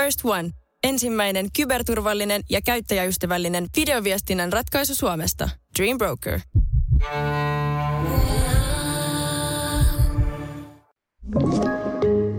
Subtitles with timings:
[0.00, 0.50] First One.
[0.84, 5.48] Ensimmäinen kyberturvallinen ja käyttäjäystävällinen videoviestinnän ratkaisu Suomesta.
[5.78, 6.40] Dream Broker.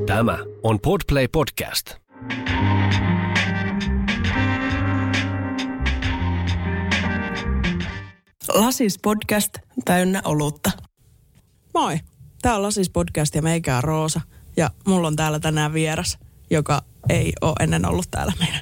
[0.05, 1.95] Tämä on Podplay Podcast.
[8.47, 10.71] Lasis podcast täynnä olutta.
[11.73, 11.99] Moi,
[12.41, 14.21] tää on Lasis podcast ja meikä on Roosa.
[14.57, 16.17] Ja mulla on täällä tänään vieras,
[16.51, 18.61] joka ei ole ennen ollut täällä meidän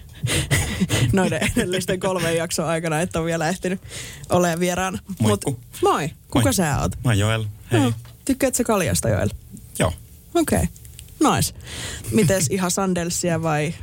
[1.14, 3.82] noiden edellisten kolmen jakson aikana, että on vielä ehtinyt
[4.30, 5.00] olemaan vieraana.
[5.20, 5.60] Moikku.
[5.82, 6.54] moi, kuka Moi.
[6.54, 6.92] sä oot?
[6.96, 7.46] Mä oon Joel.
[7.72, 7.80] Hei.
[7.80, 7.94] No,
[8.26, 9.30] tykkäätkö kaljasta Joel?
[9.80, 9.94] Joo.
[10.36, 11.36] Okei, okay.
[11.36, 11.54] nice.
[12.12, 13.74] Mites ihan sandelsia vai?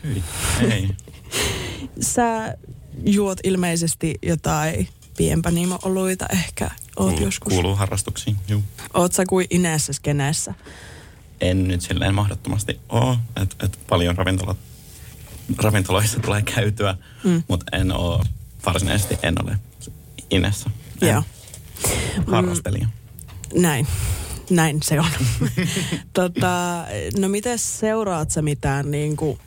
[0.70, 0.88] Ei.
[2.00, 2.56] Sä
[3.04, 6.64] juot ilmeisesti jotain pienpanimo-oluita ehkä.
[6.64, 7.52] Oot Kuuluu, joskus.
[7.52, 8.36] kuuluu harrastuksiin.
[8.48, 8.62] Juu.
[8.94, 10.54] Oot sä kuin Ineessä skeneessä?
[11.40, 13.16] En nyt silleen mahdottomasti oo.
[13.42, 14.54] Et, et paljon ravintola,
[15.58, 17.42] ravintoloissa tulee käytyä, mm.
[17.48, 18.24] mutta en oo
[18.66, 19.58] varsinaisesti en ole
[20.30, 20.70] Inessa.
[21.02, 21.22] En Joo.
[22.26, 22.88] Harrastelija.
[23.54, 23.86] Näin.
[24.50, 25.10] Näin se on.
[26.12, 26.84] tota,
[27.18, 29.38] no miten seuraat sä mitään niin kuin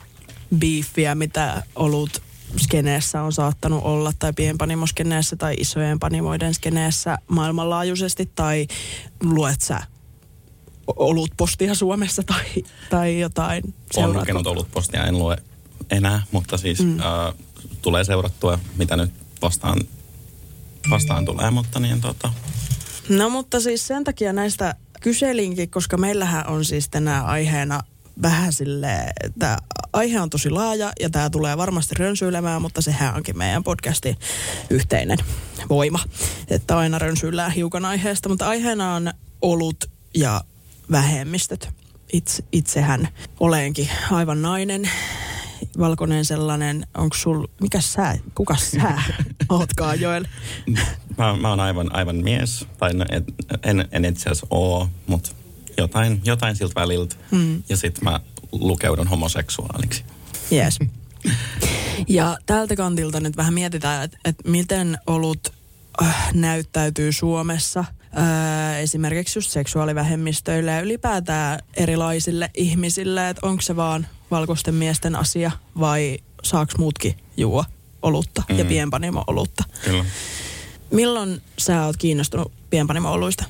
[0.58, 2.22] biiffiä, mitä olut
[2.56, 8.66] skeneessä on saattanut olla, tai pienpanimoskeneessä tai isojen panimoiden skeneessä maailmanlaajuisesti, tai
[9.22, 9.80] luet sä
[10.86, 12.44] olut postia Suomessa tai,
[12.90, 13.64] tai jotain?
[13.64, 14.20] Olen Seuraatko?
[14.20, 15.36] lukenut ollut postia, en lue
[15.90, 17.00] enää, mutta siis mm.
[17.00, 17.34] äh,
[17.82, 19.10] tulee seurattua, mitä nyt
[19.42, 19.80] vastaan,
[20.90, 22.32] vastaan tulee, mutta niin tota,
[23.08, 27.80] No mutta siis sen takia näistä kyselinkin, koska meillähän on siis tänään aiheena
[28.22, 29.58] vähän silleen, että
[29.92, 34.16] aihe on tosi laaja ja tämä tulee varmasti rönsyilemään, mutta sehän onkin meidän podcastin
[34.70, 35.18] yhteinen
[35.68, 35.98] voima,
[36.48, 39.84] että aina rönsyillään hiukan aiheesta, mutta aiheena on olut
[40.14, 40.40] ja
[40.90, 41.68] vähemmistöt.
[42.12, 43.08] Itse, itsehän
[43.40, 44.90] olenkin aivan nainen,
[45.78, 49.02] valkoinen sellainen, onko sul, mikä sä, kuka sä
[49.48, 50.24] ootkaan Joel?
[51.18, 53.24] mä, mä oon aivan, aivan mies, tai no, et,
[53.62, 55.30] en, en itse asiassa oo, mutta
[55.78, 57.16] jotain, jotain siltä väliltä.
[57.30, 57.62] Mm.
[57.68, 58.20] Ja sitten mä
[58.52, 60.04] lukeudun homoseksuaaliksi.
[60.52, 60.78] Yes.
[62.08, 65.52] Ja tältä kantilta nyt vähän mietitään, että et miten olut
[66.02, 67.84] äh, näyttäytyy Suomessa
[68.18, 75.50] äh, esimerkiksi just seksuaalivähemmistöille ja ylipäätään erilaisille ihmisille, että onko se vaan valkoisten miesten asia
[75.80, 77.64] vai saaks muutkin juo
[78.02, 78.58] olutta mm.
[78.58, 79.64] ja pienpanimo-olutta.
[79.84, 80.04] Kyllä.
[80.90, 83.44] Milloin sä oot kiinnostunut pienpanimo-oluista?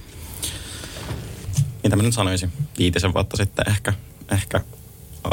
[1.82, 2.52] Mitä mä nyt sanoisin?
[2.78, 3.92] Viitisen vuotta sitten ehkä,
[4.32, 4.60] ehkä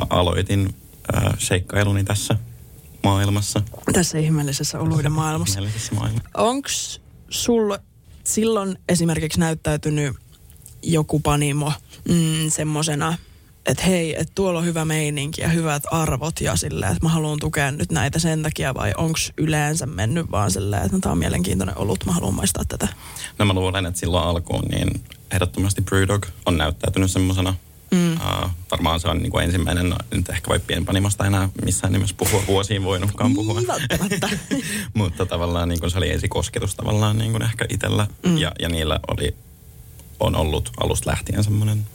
[0.10, 0.76] aloitin
[1.16, 2.36] äh, seikkailuni tässä
[3.04, 3.62] maailmassa.
[3.94, 5.60] Tässä ihmeellisessä oluiden maailmassa.
[5.60, 6.30] Ihmeellisessä maailmassa.
[6.34, 7.78] Onks sul
[8.28, 10.16] silloin esimerkiksi näyttäytynyt
[10.84, 11.74] joku panimo
[12.10, 13.18] mm, semmosena,
[13.66, 17.40] että hei, että tuolla on hyvä meininki ja hyvät arvot ja silleen, että mä haluan
[17.40, 21.18] tukea nyt näitä sen takia vai onks yleensä mennyt vaan silleen, että no, tää on
[21.18, 22.88] mielenkiintoinen olut, mä haluan maistaa tätä.
[23.40, 27.56] No mä luulen, että silloin alkuun niin ehdottomasti Brewdog on näyttäytynyt semmoisena.
[27.92, 28.14] Mm.
[28.14, 32.16] Uh, varmaan se on niin kuin ensimmäinen, no, nyt ehkä voi pienpanimosta enää missään nimessä
[32.18, 33.62] puhua, vuosiin voinutkaan puhua.
[33.68, 34.30] Välttämättä.
[34.94, 38.08] Mutta tavallaan niin kuin se oli ensikosketus tavallaan niin kuin ehkä itsellä.
[38.26, 38.38] Mm.
[38.38, 39.36] Ja, ja niillä oli,
[40.20, 41.88] on ollut alusta lähtien semmoinen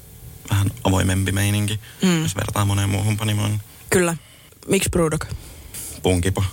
[0.50, 2.22] vähän avoimempi meininki, mm.
[2.22, 3.60] jos vertaa moneen muuhun panimoon.
[3.90, 4.16] Kyllä.
[4.68, 5.24] Miksi Brewdog?
[6.02, 6.44] Punkipo.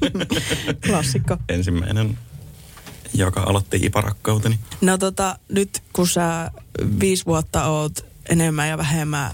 [0.86, 1.36] Klassikko.
[1.48, 2.18] Ensimmäinen,
[3.14, 4.58] joka aloitti iparakkauteni.
[4.80, 6.50] No tota, nyt kun sä
[7.00, 9.30] viisi vuotta oot enemmän ja vähemmän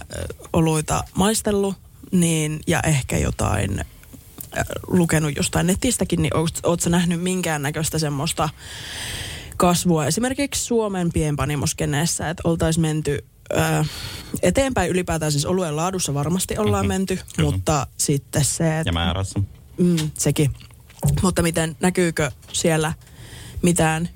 [0.52, 1.74] oluita maistellut,
[2.12, 3.84] niin, ja ehkä jotain
[4.86, 8.48] lukenut jostain netistäkin, niin oot, oot sä nähnyt minkäännäköistä semmoista
[9.56, 13.84] kasvua esimerkiksi Suomen pienpanimoskeneessä, että oltaisiin menty ö,
[14.42, 17.50] eteenpäin ylipäätään, siis oluen laadussa varmasti ollaan Mhm, menty, kyllä.
[17.50, 19.40] mutta sitten se, että Ja määrässä.
[19.78, 20.54] Mm, sekin.
[21.22, 22.92] Mutta miten, näkyykö siellä
[23.62, 24.08] mitään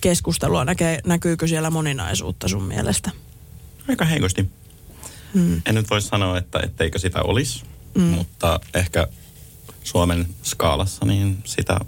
[0.00, 3.10] keskustelua, näkee, näkyykö siellä moninaisuutta sun mielestä?
[3.88, 4.50] Aika heikosti.
[5.34, 5.62] Mm.
[5.66, 7.64] En nyt voi sanoa, että etteikö sitä olisi,
[7.94, 8.02] mm.
[8.02, 9.06] mutta ehkä
[9.84, 11.80] Suomen skaalassa niin sitä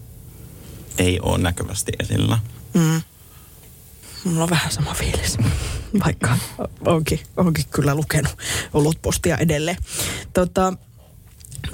[0.99, 2.39] ei ole näkyvästi esillä.
[2.75, 3.03] Mm.
[4.25, 5.39] Mulla on vähän sama fiilis,
[6.05, 6.39] vaikka
[6.87, 8.37] onkin, onkin kyllä lukenut
[8.75, 9.77] olutpostia edelleen.
[10.33, 10.73] Tota,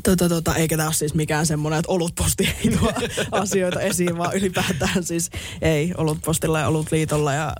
[0.02, 2.92] Tota, tota, eikä tämä ole siis mikään semmoinen, että olutposti ei tuo
[3.42, 5.30] asioita esiin, vaan ylipäätään siis
[5.62, 7.54] ei olutpostilla ja olutliitolla ja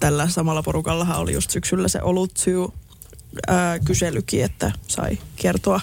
[0.00, 2.66] tällä samalla porukallahan oli just syksyllä se olut syy
[3.84, 5.80] kyselykin, että sai kertoa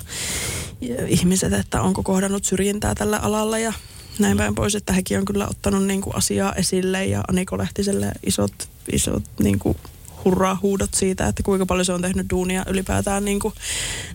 [1.08, 3.74] ihmiset, että onko kohdannut syrjintää tällä alalla ja
[4.20, 8.12] näin päin pois, että hekin on kyllä ottanut niin kuin asiaa esille ja Aniko Lehtiselle
[8.26, 9.78] isot, isot niin kuin
[10.26, 13.54] hurraa huudot siitä, että kuinka paljon se on tehnyt duunia ylipäätään niin kuin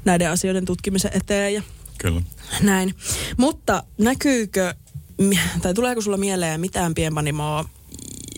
[0.05, 1.63] näiden asioiden tutkimisen eteen ja
[1.99, 2.23] Kyllä.
[2.63, 2.95] näin.
[3.37, 4.75] Mutta näkyykö,
[5.63, 7.69] tai tuleeko sulla mieleen mitään pienpanimoa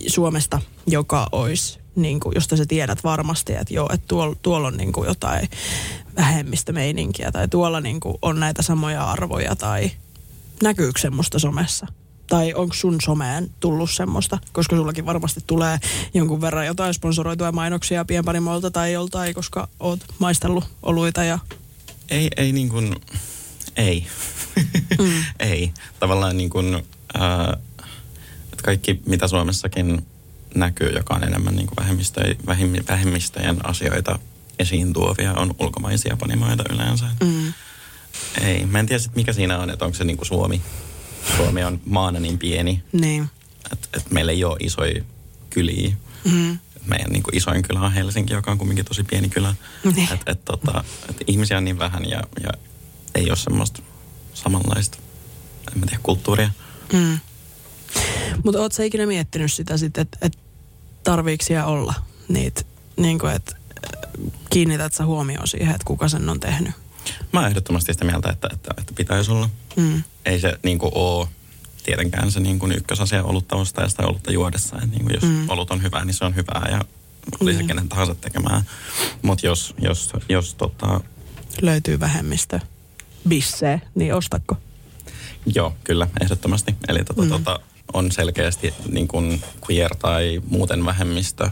[0.07, 4.77] Suomesta, joka olisi, niin kuin, josta sä tiedät varmasti, että joo, että tuolla, tuolla on
[4.77, 5.49] niin kuin jotain
[6.17, 9.91] vähemmistömeininkiä tai tuolla niin kuin on näitä samoja arvoja tai
[10.63, 11.87] näkyykö semmoista somessa?
[12.27, 14.39] Tai onko sun someen tullut semmoista?
[14.53, 15.79] Koska sullakin varmasti tulee
[16.15, 21.39] jonkun verran jotain sponsoroituja mainoksia pienpanimoilta tai joltain, koska oot maistellut oluita ja...
[22.09, 22.97] Ei, ei niin kuin,
[23.77, 24.07] ei.
[24.99, 25.25] Mm.
[25.51, 25.73] ei.
[26.01, 27.63] Tavallaan niin kuin, äh,
[28.59, 30.07] että kaikki mitä Suomessakin
[30.55, 32.37] näkyy, joka on enemmän niin kuin vähemmistöjen,
[32.89, 34.19] vähemmistöjen asioita
[34.59, 37.05] esiin tuovia, on ulkomaisia panimoita yleensä.
[37.25, 37.53] Mm.
[38.41, 40.63] Ei, mä en tiedä sit mikä siinä on, että onko se niin kuin Suomi.
[41.37, 43.31] Suomi on maana niin pieni, Niin.
[43.73, 45.05] että et meillä ei ole isoja
[45.51, 45.93] kyliä.
[46.25, 46.59] Mm.
[46.87, 49.55] Meidän niin kuin isoin kylä on Helsinki, joka on kumminkin tosi pieni kylä.
[49.95, 50.09] Niin.
[50.13, 52.51] Et, et, tota, et ihmisiä on niin vähän ja, ja
[53.15, 53.83] ei ole semmoista
[54.35, 54.99] samanlaista,
[55.73, 56.51] en mä tiedä, kulttuuria.
[56.93, 57.19] Mm.
[58.45, 60.39] Mutta oot sä ikinä miettinyt sitä sitten, että et
[61.05, 61.95] tarviiko siellä olla
[62.29, 62.63] niitä,
[62.97, 63.57] niin kuin, että
[64.51, 66.75] kiinnität sä huomioon siihen, että kuka sen on tehnyt?
[67.33, 69.51] Mä oon ehdottomasti sitä mieltä, että, että, että pitäisi olla.
[69.77, 70.03] Mm.
[70.25, 71.29] Ei se niin kuin ole
[71.85, 74.77] tietenkään se niin kuin ykkösasia olutta ostaa tai olutta juodessa.
[74.83, 75.49] Et niin kuin jos mm.
[75.51, 76.85] olut on hyvää, niin se on hyvää ja
[77.41, 77.67] oli se Niin.
[77.69, 78.63] kenen tahansa tekemään.
[79.23, 81.01] Mutta jos, jos, jos tota,
[81.63, 82.61] Löytyy vähemmistö
[83.29, 84.57] bissee, niin ostako?
[85.55, 86.75] Joo, kyllä, ehdottomasti.
[86.89, 87.29] Eli tota, mm.
[87.29, 87.61] tota,
[87.93, 91.51] on selkeästi niin kuin queer tai muuten vähemmistö,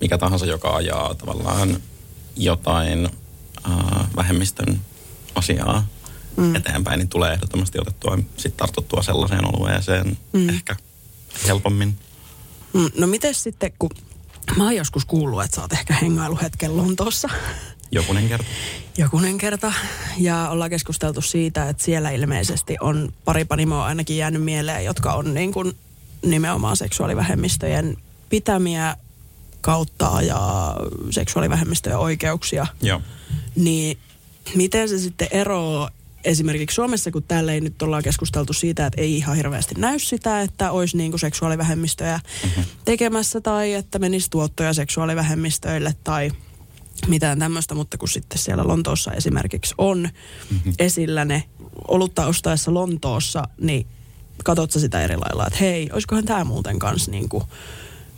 [0.00, 1.76] mikä tahansa, joka ajaa tavallaan
[2.36, 3.08] jotain
[3.70, 4.80] äh, vähemmistön
[5.34, 5.86] asiaa
[6.36, 6.54] mm.
[6.54, 10.48] eteenpäin, niin tulee ehdottomasti otettua, sit tartuttua sellaiseen olueeseen mm.
[10.48, 10.76] ehkä
[11.46, 11.98] helpommin.
[12.72, 13.90] Mm, No miten sitten, kun
[14.56, 17.28] mä oon joskus kuullut, että sä oot ehkä hengailu hetken Lontoossa
[17.94, 18.46] Jokunen kerta.
[18.98, 19.72] jokunen kerta.
[20.18, 25.34] Ja ollaan keskusteltu siitä, että siellä ilmeisesti on pari panimoa ainakin jäänyt mieleen, jotka on
[25.34, 25.72] niin kuin
[26.26, 27.96] nimenomaan seksuaalivähemmistöjen
[28.28, 28.96] pitämiä
[29.60, 30.74] kautta ja
[31.10, 32.66] seksuaalivähemmistöjen oikeuksia.
[32.82, 33.00] Joo.
[33.56, 33.98] Niin
[34.54, 35.90] miten se sitten eroaa
[36.24, 40.40] esimerkiksi Suomessa, kun täällä ei nyt ollaan keskusteltu siitä, että ei ihan hirveästi näy sitä,
[40.40, 42.64] että olisi niin kuin seksuaalivähemmistöjä mm-hmm.
[42.84, 46.30] tekemässä tai että menisi tuottoja seksuaalivähemmistöille tai
[47.08, 49.98] mitään tämmöistä, mutta kun sitten siellä Lontoossa esimerkiksi on
[50.50, 50.72] mm-hmm.
[50.78, 51.42] esillä ne
[51.88, 53.86] olutta ostaessa Lontoossa, niin
[54.44, 57.44] katot sä sitä eri lailla, että hei, olisikohan tämä muuten kanssa niin kuin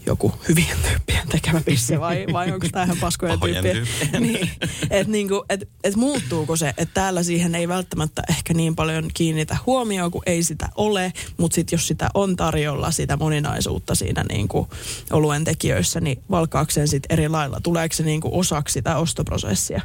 [0.06, 3.62] joku hyvien tyyppien tekemä pisse vai, vai onko tämä ihan tyyppien?
[3.62, 4.22] tyyppien.
[4.22, 4.50] niin,
[4.90, 9.56] että niinku, et, et muuttuuko se, että täällä siihen ei välttämättä ehkä niin paljon kiinnitä
[9.66, 14.68] huomioon, kun ei sitä ole, mutta sitten jos sitä on tarjolla, sitä moninaisuutta siinä niinku
[15.10, 17.60] oluen tekijöissä, niin valkaako sen sitten eri lailla?
[17.62, 19.80] Tuleeko se niinku osaksi sitä ostoprosessia?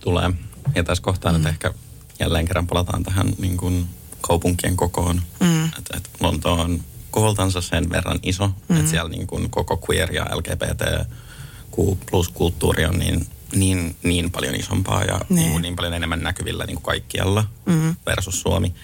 [0.00, 0.30] Tulee.
[0.74, 1.38] Ja tässä kohtaa mm.
[1.38, 1.74] nyt ehkä
[2.20, 3.86] jälleen kerran palataan tähän niin kuin
[4.20, 5.22] kaupunkien kokoon.
[5.40, 5.64] Mm.
[5.64, 6.80] Että et Lonto on
[7.16, 8.76] koholtansa sen verran iso, mm.
[8.76, 11.76] että siellä niin kuin koko queer ja LGBTQ
[12.10, 15.36] plus kulttuuri on niin, niin, niin paljon isompaa ja Niin.
[15.36, 17.96] niin, kuin niin paljon enemmän näkyvillä niin kuin kaikkialla mm.
[18.06, 18.74] versus Suomi.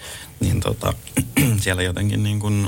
[0.40, 0.93] Niin tota,
[1.62, 2.67] siellä jotenkin niin kuin,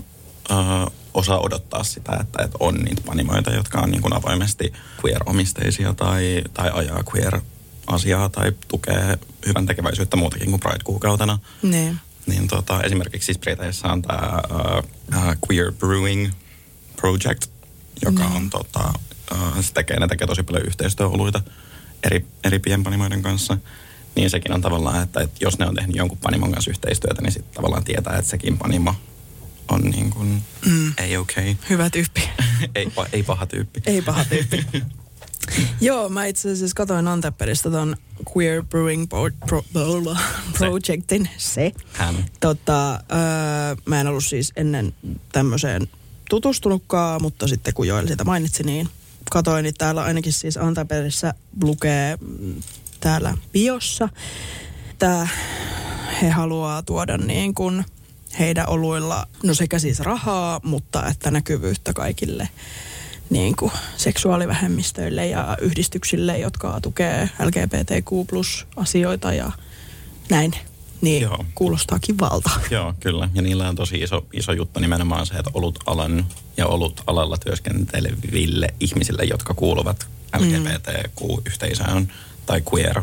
[0.50, 4.72] uh, osaa odottaa sitä, että, että on niitä panimoita, jotka on niin kuin avoimesti
[5.04, 7.40] queer-omisteisia tai, tai ajaa queer
[7.86, 11.38] asiaa tai tukee hyvän tekeväisyyttä muutakin kuin Pride-kuukautena.
[11.62, 12.00] Niin.
[12.26, 16.32] Niin tota, esimerkiksi siis Briteissä on tämä uh, uh, Queer Brewing
[16.96, 17.46] Project,
[18.04, 18.92] joka on tota,
[19.32, 21.42] uh, se tekee, ne tekee tosi paljon yhteistyöoluita
[22.02, 23.58] eri, eri pienpanimoiden kanssa.
[24.14, 27.32] Niin sekin on tavallaan, että, että jos ne on tehnyt jonkun panimon kanssa yhteistyötä, niin
[27.32, 28.94] sitten tavallaan tietää, että sekin panimo
[29.68, 30.92] on niin kuin mm.
[30.98, 31.50] ei okei.
[31.50, 31.64] Okay.
[31.70, 32.28] Hyvä tyyppi.
[32.74, 33.82] ei, pa- ei paha tyyppi.
[33.86, 34.66] Ei paha tyyppi.
[35.80, 37.96] Joo, mä itse asiassa katoin Antepperistä ton
[38.36, 40.16] Queer Brewing Pro- Pro- Pro-
[40.58, 41.72] Projectin, se.
[41.92, 42.14] Hän.
[42.40, 44.94] Tota, öö, mä en ollut siis ennen
[45.32, 45.88] tämmöiseen
[46.30, 48.88] tutustunutkaan, mutta sitten kun Joel sitä mainitsi, niin
[49.30, 52.62] katoin, niin täällä ainakin siis Antaperissä lukee mm,
[53.00, 54.08] täällä biossa,
[54.90, 55.28] että
[56.22, 57.84] he haluaa tuoda niin kuin
[58.38, 62.48] heidän oluilla, no sekä siis rahaa, mutta että näkyvyyttä kaikille
[63.30, 69.52] niin kuin seksuaalivähemmistöille ja yhdistyksille, jotka tukee LGBTQ plus asioita ja
[70.30, 70.52] näin.
[71.00, 71.32] Niin Joo.
[71.32, 71.44] Joo.
[71.54, 72.50] kuulostaa kivalta.
[72.70, 73.28] Joo, kyllä.
[73.34, 76.26] Ja niillä on tosi iso, iso juttu nimenomaan se, että olut alan
[76.56, 80.06] ja olut alalla työskenteleville ihmisille, jotka kuuluvat
[80.38, 82.12] LGBTQ-yhteisöön
[82.46, 83.02] tai queer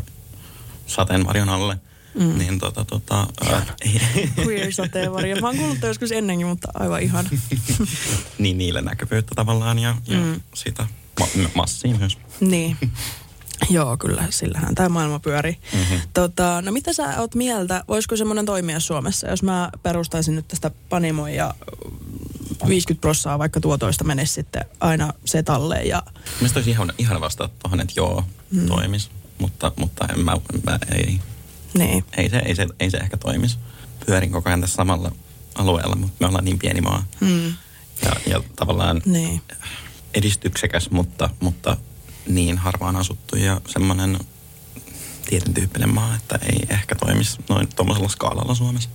[0.86, 1.76] sateenvarjon alle.
[2.14, 2.38] Mm.
[2.38, 3.26] Niin tota, tota,
[4.46, 5.36] Queer sateenvarjo.
[5.36, 7.30] Mä oon kuullut joskus ennenkin, mutta aivan ihan.
[8.38, 10.40] niin niille näkyvyyttä tavallaan ja, ja mm.
[10.54, 10.86] sitä
[11.20, 12.18] Ma- m- massiin myös.
[12.40, 12.76] Niin.
[13.70, 15.58] Joo, kyllä, sillähän tämä maailma pyörii.
[15.72, 16.00] Mm-hmm.
[16.14, 20.70] Tota, no mitä sä oot mieltä, voisiko semmoinen toimia Suomessa, jos mä perustaisin nyt tästä
[20.88, 21.54] Panimoin ja
[22.68, 26.02] 50 prossaa vaikka tuotoista menisi sitten aina setalle ja
[26.34, 28.66] Mielestäni olisi ihan, ihan vastata tuohon, että joo, mm.
[28.66, 29.10] toimis.
[29.38, 31.20] Mutta, mutta en mä, mä ei,
[31.74, 32.04] niin.
[32.16, 33.58] ei, se, ei, se, ei se ehkä toimisi.
[34.06, 35.12] Pyörin koko ajan tässä samalla
[35.54, 37.04] alueella, mutta me ollaan niin pieni maa.
[37.20, 37.46] Mm.
[38.04, 39.42] Ja, ja tavallaan Niin.
[40.14, 41.76] edistyksekäs, mutta, mutta
[42.28, 44.18] niin harvaan asuttu ja semmoinen
[45.28, 48.88] tietyn tyyppinen maa, että ei ehkä toimisi noin tuommoisella skaalalla Suomessa.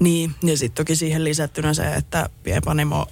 [0.00, 3.06] Niin, ja sitten toki siihen lisättynä se, että pienpanimo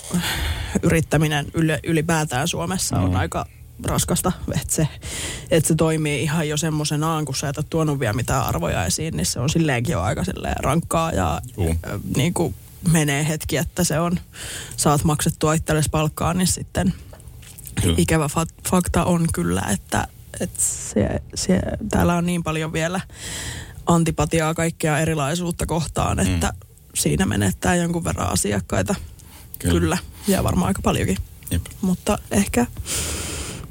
[0.82, 3.16] yrittäminen yli, ylipäätään Suomessa on Mm.
[3.16, 3.46] aika
[3.84, 4.88] raskasta, että se,
[5.50, 9.16] että se toimii ihan jo semmoisenaan, kun sä et ole tuonut vielä mitään arvoja esiin,
[9.16, 11.74] niin se on silleenkin jo aika silleen rankkaa ja Juu.
[12.16, 12.54] niin kuin
[12.92, 14.20] menee hetki, että se on,
[14.76, 16.94] saat maksettua itsellesi palkkaa, niin sitten
[17.82, 17.94] Kyllä.
[17.98, 20.08] ikävä fa- fakta on kyllä, että,
[20.40, 23.00] että se, se, täällä on niin paljon vielä
[23.86, 26.68] antipatiaa kaikkea erilaisuutta kohtaan, että mm.
[26.94, 28.94] siinä menettää jonkun verran asiakkaita.
[28.94, 29.72] Kyllä.
[29.72, 29.80] Kyllä.
[29.80, 29.98] kyllä.
[30.28, 31.16] Ja varmaan aika paljonkin.
[31.50, 31.62] Jep.
[31.80, 32.66] Mutta ehkä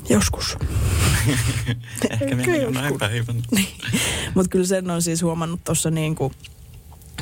[0.10, 0.58] joskus.
[2.10, 3.40] Ehkä vielä jonain päivänä.
[3.52, 3.68] Niin.
[4.36, 6.34] Mutta kyllä sen on siis huomannut tuossa niin kuin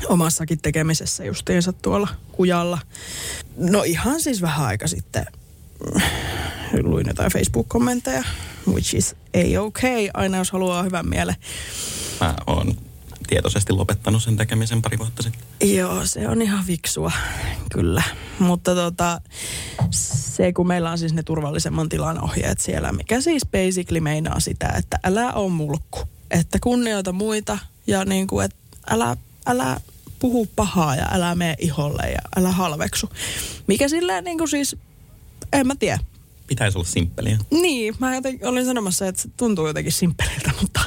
[0.08, 2.80] omassakin tekemisessä justiinsa tuolla kujalla.
[3.58, 5.26] No ihan siis vähän aika sitten
[5.96, 6.02] mm,
[6.82, 8.24] luin jotain Facebook-kommentteja,
[8.68, 11.36] which is a-okay, aina jos haluaa hyvän mielen.
[12.22, 12.76] Mä oon
[13.34, 15.76] tietoisesti lopettanut sen tekemisen pari vuotta sitten.
[15.76, 17.12] Joo, se on ihan fiksua,
[17.72, 18.04] kyllä.
[18.40, 19.22] Mutta tota,
[19.92, 24.74] se kun meillä on siis ne turvallisemman tilan ohjeet siellä, mikä siis basically meinaa sitä,
[24.78, 26.00] että älä ole mulkku.
[26.32, 28.58] Että kunnioita muita ja niin kuin, että
[28.90, 29.80] älä, älä
[30.20, 33.10] puhu pahaa ja älä mene iholle ja älä halveksu.
[33.68, 34.76] Mikä silleen niin kuin siis,
[35.54, 36.00] en mä tiedä.
[36.48, 37.38] Pitäisi olla simppeliä.
[37.52, 40.80] Niin, mä jotenkin olin sanomassa, että se tuntuu jotenkin simppeliltä, mutta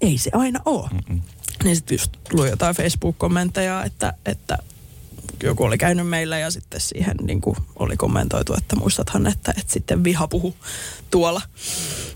[0.00, 0.88] ei se aina ole.
[0.92, 1.22] Mm-mm.
[1.64, 4.58] Niin sitten just luin jotain Facebook-kommentteja, että, että
[5.42, 9.72] joku oli käynyt meillä ja sitten siihen niin kuin oli kommentoitu, että muistathan, että, että
[9.72, 10.56] sitten viha puhu
[11.10, 11.42] tuolla.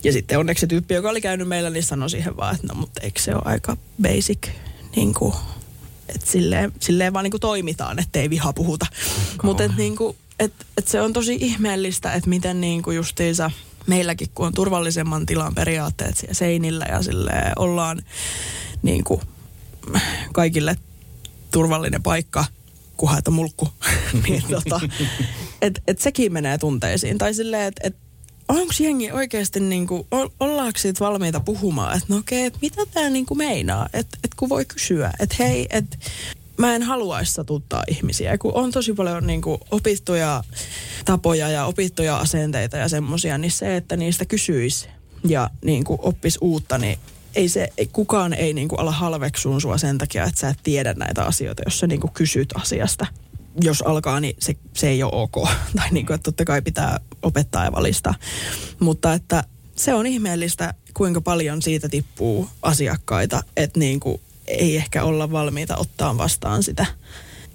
[0.04, 2.74] Ja sitten onneksi se tyyppi, joka oli käynyt meillä, niin sanoi siihen vaan, että no
[2.74, 4.48] mutta eikö se ole aika basic,
[4.96, 5.34] niin kuin,
[6.08, 8.86] että silleen, silleen vaan niin kuin toimitaan, ettei viha puhuta.
[9.42, 13.50] Mutta että niin kuin, et, et se on tosi ihmeellistä, että miten niin kuin justiinsa
[13.86, 18.02] meilläkin, kun on turvallisemman tilan periaatteet siellä seinillä ja silleen ollaan
[18.86, 19.20] niin kuin
[20.32, 20.76] kaikille
[21.50, 22.44] turvallinen paikka,
[22.96, 23.68] kunhan et ole mulkku.
[24.28, 24.80] niin tota,
[25.62, 27.18] et, et sekin menee tunteisiin.
[27.18, 27.96] Tai silleen, että et,
[28.48, 33.10] onko jengi oikeasti, niinku, o- ollaanko siitä valmiita puhumaan, että no okei, että mitä tämä
[33.10, 35.96] niinku meinaa, että et kun voi kysyä, että hei, että
[36.56, 40.44] mä en haluaisi satuttaa ihmisiä, kun on tosi paljon niinku opittuja
[41.04, 44.88] tapoja ja opittuja asenteita ja semmosia, niin se, että niistä kysyisi
[45.28, 46.98] ja niinku oppisi uutta, niin
[47.36, 50.94] ei se, ei, kukaan ei niinku ala halveksuun sua sen takia, että sä et tiedä
[50.94, 53.06] näitä asioita, jos sä niinku kysyt asiasta.
[53.60, 55.48] Jos alkaa, niin se, se ei ole ok.
[55.76, 58.14] Tai niinku, että totta kai pitää opettaa ja valistaa.
[58.80, 59.44] Mutta että
[59.76, 66.18] se on ihmeellistä, kuinka paljon siitä tippuu asiakkaita, että niinku ei ehkä olla valmiita ottaa
[66.18, 66.86] vastaan sitä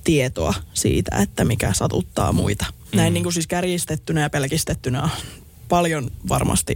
[0.03, 2.65] tietoa siitä, että mikä satuttaa muita.
[2.95, 5.09] Näin niin kuin siis kärjistettynä ja pelkistettynä on
[5.69, 6.75] paljon varmasti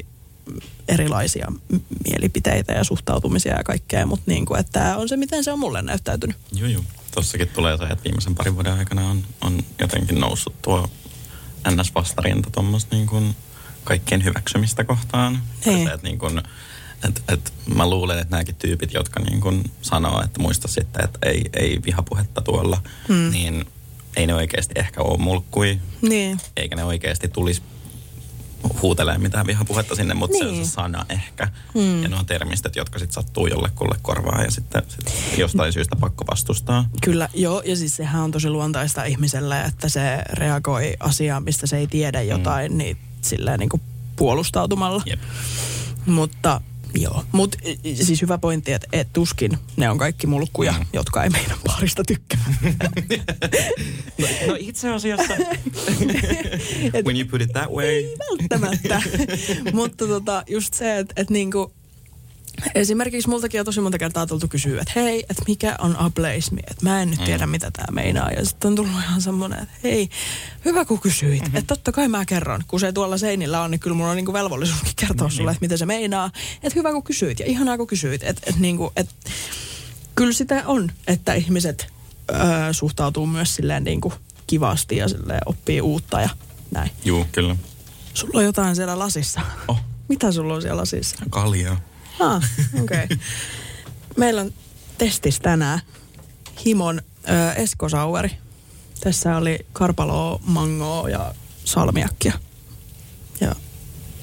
[0.88, 1.52] erilaisia
[2.10, 5.60] mielipiteitä ja suhtautumisia ja kaikkea, mutta niin kuin, että tämä on se, miten se on
[5.60, 6.36] mulle näyttäytynyt.
[6.54, 6.84] Joo, joo.
[7.16, 10.90] Tossakin tulee se, että viimeisen parin vuoden aikana on, on jotenkin noussut tuo
[11.72, 13.36] NS-vastarinta tuommoista niin kuin
[13.84, 15.44] kaikkien hyväksymistä kohtaan.
[15.66, 15.88] Niin.
[15.88, 16.42] Se, että niin kuin,
[17.08, 21.20] et, et mä luulen, että nämäkin tyypit, jotka niin kuin sanoo, että muista sitten, että
[21.30, 23.32] ei, ei vihapuhetta tuolla, Hmm.
[23.32, 23.66] niin
[24.16, 26.38] ei ne oikeasti ehkä ole mulkkui, Niin.
[26.58, 27.62] eikä ne oikeasti tulisi
[28.82, 30.66] huutelee mitään vihapuhetta sinne, mutta se on Niin.
[30.66, 31.48] se sana ehkä.
[31.74, 32.04] Hmm.
[32.04, 36.26] Ja ne on termistöt, jotka sitten sattuu jollekulle korvaan ja sitten sit jostain syystä pakko
[36.32, 36.90] vastustaa.
[37.04, 41.78] Kyllä, joo, ja siis sehän on tosi luontaista ihmiselle, että se reagoi asiaan, mistä se
[41.78, 42.78] ei tiedä jotain, mm.
[42.78, 43.82] niin silleen niin kuin
[44.16, 45.04] puolustautumalla.
[45.06, 45.20] Jep.
[46.06, 46.62] Mutta
[46.96, 47.58] joo, mutta
[48.04, 50.86] siis hyvä pointti, että et tuskin ne on kaikki mulkkuja, Mm.
[50.94, 52.40] jotka ei meidän parista tykkää.
[54.18, 55.34] No, no itse asiassa,
[56.94, 57.86] Et- when you put it that way.
[57.86, 59.02] ei välttämättä.
[59.74, 61.74] Mutta tota, just se, että et niinku,
[62.76, 66.84] esimerkiksi multakin on tosi monta kertaa tultu kysyä, että hei, että mikä on ableismi, että
[66.84, 68.32] mä en nyt tiedä, mitä tämä meinaa.
[68.32, 70.10] Ja sitten on tullut ihan semmoinen, että hei,
[70.66, 71.58] hyvä kun kysyit, mm-hmm.
[71.58, 72.64] että totta kai mä kerron.
[72.68, 75.78] Kun se tuolla seinillä on, niin kyllä mulla on niinku velvollisuuskin kertoa sulle, että mitä
[75.78, 76.32] se meinaa.
[76.64, 78.24] Että hyvä kun kysyit ja ihanaa kun kysyit.
[78.24, 79.10] Että et niinku, et,
[80.16, 81.88] kyllä sitä on, että ihmiset
[82.32, 84.14] öö, suhtautuu myös silleen niinku
[84.48, 86.30] kivasti ja silleen oppii uutta ja
[86.72, 86.92] näin.
[87.06, 87.56] Juu, kyllä.
[88.14, 89.42] Sulla on jotain siellä lasissa.
[89.68, 91.16] Oh, Mitä sulla on siellä lasissa?
[91.30, 91.78] kaljaa.
[92.20, 92.44] Ah,
[92.84, 93.04] okei.
[93.04, 93.18] Okay.
[94.18, 94.54] Meillä on
[94.98, 95.82] testis tänään
[96.66, 98.32] Himon ö, Eskosaueri.
[99.00, 102.34] Tässä oli karpaloa, mangoa ja salmiakkia.
[103.42, 103.56] Ja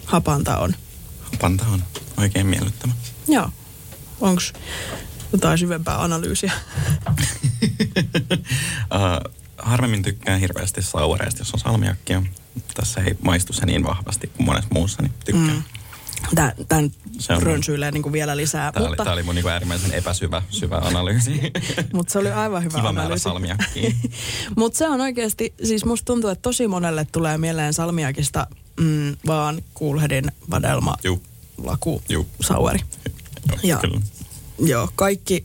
[0.05, 0.75] hapanta on.
[1.41, 1.83] Panta on
[2.17, 2.93] oikein miellyttävä.
[3.29, 3.51] Joo.
[4.21, 4.53] Onks
[5.33, 6.53] jotain syvempää analyysiä?
[7.09, 7.17] uh,
[9.59, 12.23] harvemmin tykkään hirveästi sauereista, jos on salmiakkia.
[12.75, 15.57] Tässä ei maistu se niin vahvasti kuin monessa muussa, niin tykkään.
[15.57, 15.82] Mm.
[17.19, 18.73] Se on- rönsyilee niin kuin vielä lisää.
[18.73, 21.41] Tämä, mutta, oli, tämä oli mun niinku äärimmäisen epäsyvä syvä analyysi.
[21.95, 23.29] mutta se oli aivan hyvä Kiva analyysi.
[24.57, 28.47] Mutta se on oikeasti, siis musta tuntuu, että tosi monelle tulee mieleen salmiakista
[28.81, 31.23] mm, vaan Coolheadin vadelma Juu,
[31.65, 32.27] laku Juu.
[32.41, 32.79] saueri.
[33.49, 34.01] joo, Ja- kyllä.
[34.59, 35.45] Joo, kaikki,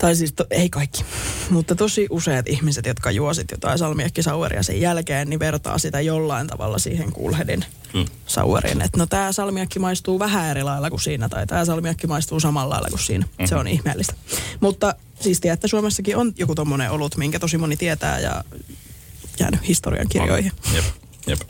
[0.00, 1.04] tai siis to, ei kaikki,
[1.50, 6.78] mutta tosi useat ihmiset, jotka juosit jotain salmiakkisaueria sen jälkeen, niin vertaa sitä jollain tavalla
[6.78, 8.06] siihen Coolheadin Kyllä.
[8.26, 8.82] saueriin.
[8.82, 12.74] Että no tämä salmiakki maistuu vähän eri lailla kuin siinä, tai tämä salmiakki maistuu samalla
[12.74, 13.26] lailla kuin siinä.
[13.26, 13.46] Mm-hmm.
[13.46, 14.14] Se on ihmeellistä.
[14.60, 18.44] Mutta siistiä, että Suomessakin on joku tommonen olut, minkä tosi moni tietää ja
[19.40, 20.52] jäänyt historian kirjoihin.
[20.74, 20.84] Jep,
[21.26, 21.40] jep.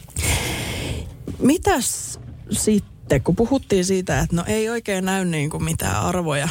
[1.39, 6.49] Mitäs sitten, kun puhuttiin siitä, että no ei oikein näy niin kuin mitään arvoja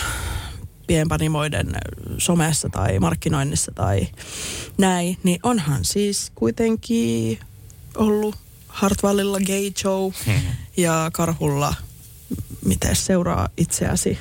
[0.90, 1.72] pienpanimoiden
[2.18, 4.08] somessa tai markkinoinnissa tai
[4.78, 7.40] näin, niin onhan siis kuitenkin
[7.98, 8.36] ollut
[8.68, 10.12] Hartwallilla Gay Show
[10.78, 11.74] ja Karhulla,
[12.66, 14.18] miten seuraa itseäsi?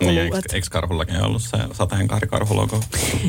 [0.00, 2.80] Niin, eikö, eikö karhullakin ollut se sateenkaarikarhulogo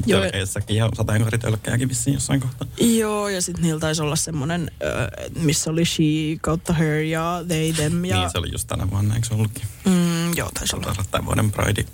[0.09, 2.67] tölkeissäkin ja sateenkaaritölkkääkin vissiin jossain kohtaa?
[2.79, 4.71] Joo, ja sitten niillä taisi olla semmoinen,
[5.39, 6.03] missä oli she
[6.41, 8.05] kautta her ja they them.
[8.05, 9.63] Ja, Niin se oli just tänä vuonna, eikö se ollutkin?
[9.85, 10.49] mm, joo.
[10.53, 11.85] Taisi olla tämän vuoden Pride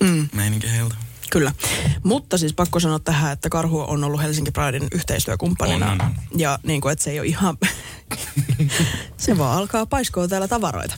[0.00, 0.28] Mm.
[0.32, 0.94] meininki heiltä.
[1.30, 1.52] Kyllä.
[2.02, 5.86] Mutta siis pakko sanoa tähän, että Karhu on ollut Helsinki Pridein yhteistyökumppanina.
[5.86, 6.14] On, on, on.
[6.36, 7.58] Ja niin kuin, että se ei ole ihan...
[9.16, 10.94] se vaan alkaa paiskoa täällä tavaroita.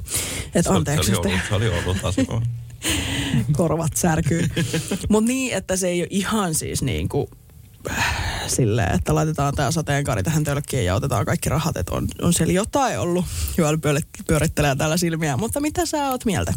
[0.55, 1.97] Että anteeksi, se oli ollut, se oli ollut
[3.57, 4.49] korvat särkyy.
[5.09, 7.27] Mutta niin, että se ei ole ihan siis niin kuin
[7.91, 8.15] äh,
[8.47, 12.53] silleen, että laitetaan tämä sateenkaari tähän tölkkiin ja otetaan kaikki rahat, että on, on siellä
[12.53, 13.25] jotain ollut.
[13.57, 16.55] Joel pyörit- pyörittelee täällä silmiä, mutta mitä sä oot mieltä?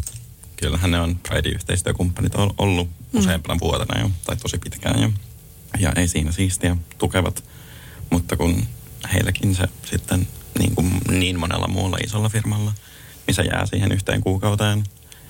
[0.60, 5.10] Kyllähän ne on Pride-yhteistyökumppanit ol- ollut useampana vuotena jo, tai tosi pitkään jo.
[5.78, 7.44] Ja ei siinä siistiä, tukevat.
[8.10, 8.66] Mutta kun
[9.12, 12.72] heilläkin se sitten niin, kuin niin monella muulla isolla firmalla,
[13.26, 14.84] niin se jää siihen yhteen kuukauteen.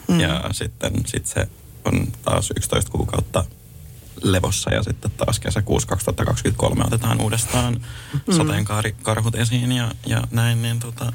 [0.09, 0.21] Mm.
[0.21, 1.49] Ja sitten sit se
[1.85, 3.45] on taas 11 kuukautta
[4.23, 7.81] levossa ja sitten taas kesäkuussa 2023 otetaan uudestaan
[8.27, 8.35] mm.
[8.37, 11.13] sateenkaarikarhut esiin ja, ja näin, niin tota,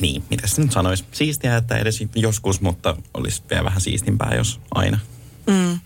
[0.00, 1.04] niin, mitä se nyt sanoisi?
[1.12, 4.98] Siistiä, että edes joskus, mutta olisi vielä vähän siistimpää, jos aina.
[5.46, 5.80] Mm.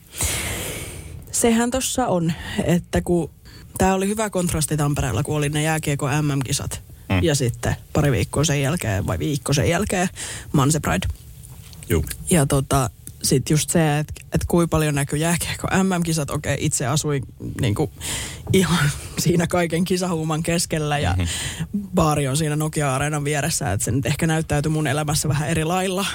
[1.33, 2.33] Sehän tossa on,
[2.65, 3.31] että kun
[3.79, 6.83] tämä oli hyvä kontrasti Tampereella, kun oli ne jääkiekko MM-kisat.
[7.09, 7.15] Mm.
[7.15, 7.23] Mm.
[7.23, 10.09] Ja sitten pari viikkoa sen jälkeen, vai viikko sen jälkeen,
[10.53, 11.07] Manse Pride.
[11.89, 12.05] Juu.
[12.31, 12.91] Ja tota,
[13.23, 16.31] sitten just se, että et kuinka paljon näkyy jääkiekko MM-kisat.
[16.31, 17.23] Okei, itse asuin
[17.61, 17.91] niinku
[18.53, 21.21] ihan siinä kaiken kisahuuman keskellä ja Mhm.
[21.21, 21.89] mm-hmm.
[21.95, 26.07] baari on siinä Nokia-areenan vieressä, että se nyt ehkä näyttäytyi mun elämässä vähän eri lailla.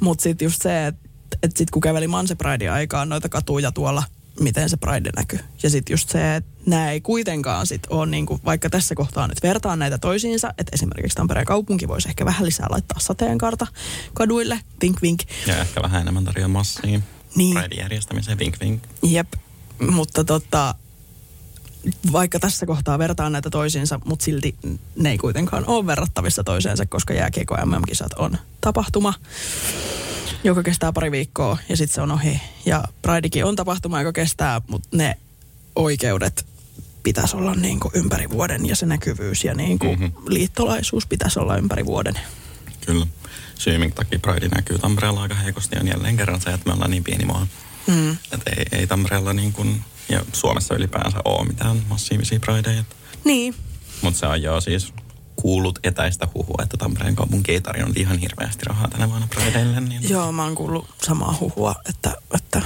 [0.00, 1.00] Mutta sitten just se, että
[1.42, 4.02] et sitten kun käveli Manse Pridein aikaan noita katuja tuolla,
[4.40, 5.38] miten se Pride näkyy.
[5.62, 9.42] Ja sitten just se, että nämä ei kuitenkaan sit ole, niinku, vaikka tässä kohtaa nyt
[9.42, 13.66] vertaan näitä toisiinsa, että esimerkiksi Tampereen kaupunki voisi ehkä vähän lisää laittaa sateenkaarta
[14.14, 15.20] kaduille, vink vink.
[15.46, 17.00] Ja ehkä vähän enemmän tarjoaa massia.
[17.34, 17.54] Niin.
[17.54, 18.82] Pride järjestämiseen, vink vink.
[19.02, 19.32] Jep,
[19.90, 20.74] mutta tota,
[22.12, 24.54] vaikka tässä kohtaa vertaan näitä toisiinsa, mutta silti
[24.96, 29.14] ne ei kuitenkaan ole verrattavissa toiseensa, koska jääkiekko MM-kisat on tapahtuma,
[30.44, 32.40] joka kestää pari viikkoa ja sitten se on ohi.
[32.66, 35.16] Ja Pridekin on tapahtuma, joka kestää, mutta ne
[35.76, 36.46] oikeudet
[37.02, 40.02] pitäisi olla niin kuin ympäri vuoden ja se näkyvyys ja niin kuin Mhm.
[40.04, 40.24] mm-hmm.
[40.28, 42.18] liittolaisuus pitäisi olla ympäri vuoden.
[42.86, 43.06] Kyllä.
[43.58, 46.90] Syy, minkä takia Pride näkyy Tampereella aika heikosti, on jälleen kerran se, että me ollaan
[46.90, 47.46] niin pieni maa.
[47.86, 48.10] Mm.
[48.10, 52.84] Että ei, ei Tampereella niin kuin, ja Suomessa ylipäänsä ole mitään massiivisia Prideja.
[53.24, 53.54] Niin,
[54.02, 54.92] Mutta se on jo siis
[55.42, 59.80] kuullut etäistä huhua, että Tampereen kaupunki ei tarjonnut ihan hirveästi rahaa tänä vuonna Prideille.
[59.80, 62.62] Niin Joo, mä oon kuullut samaa huhua, että, että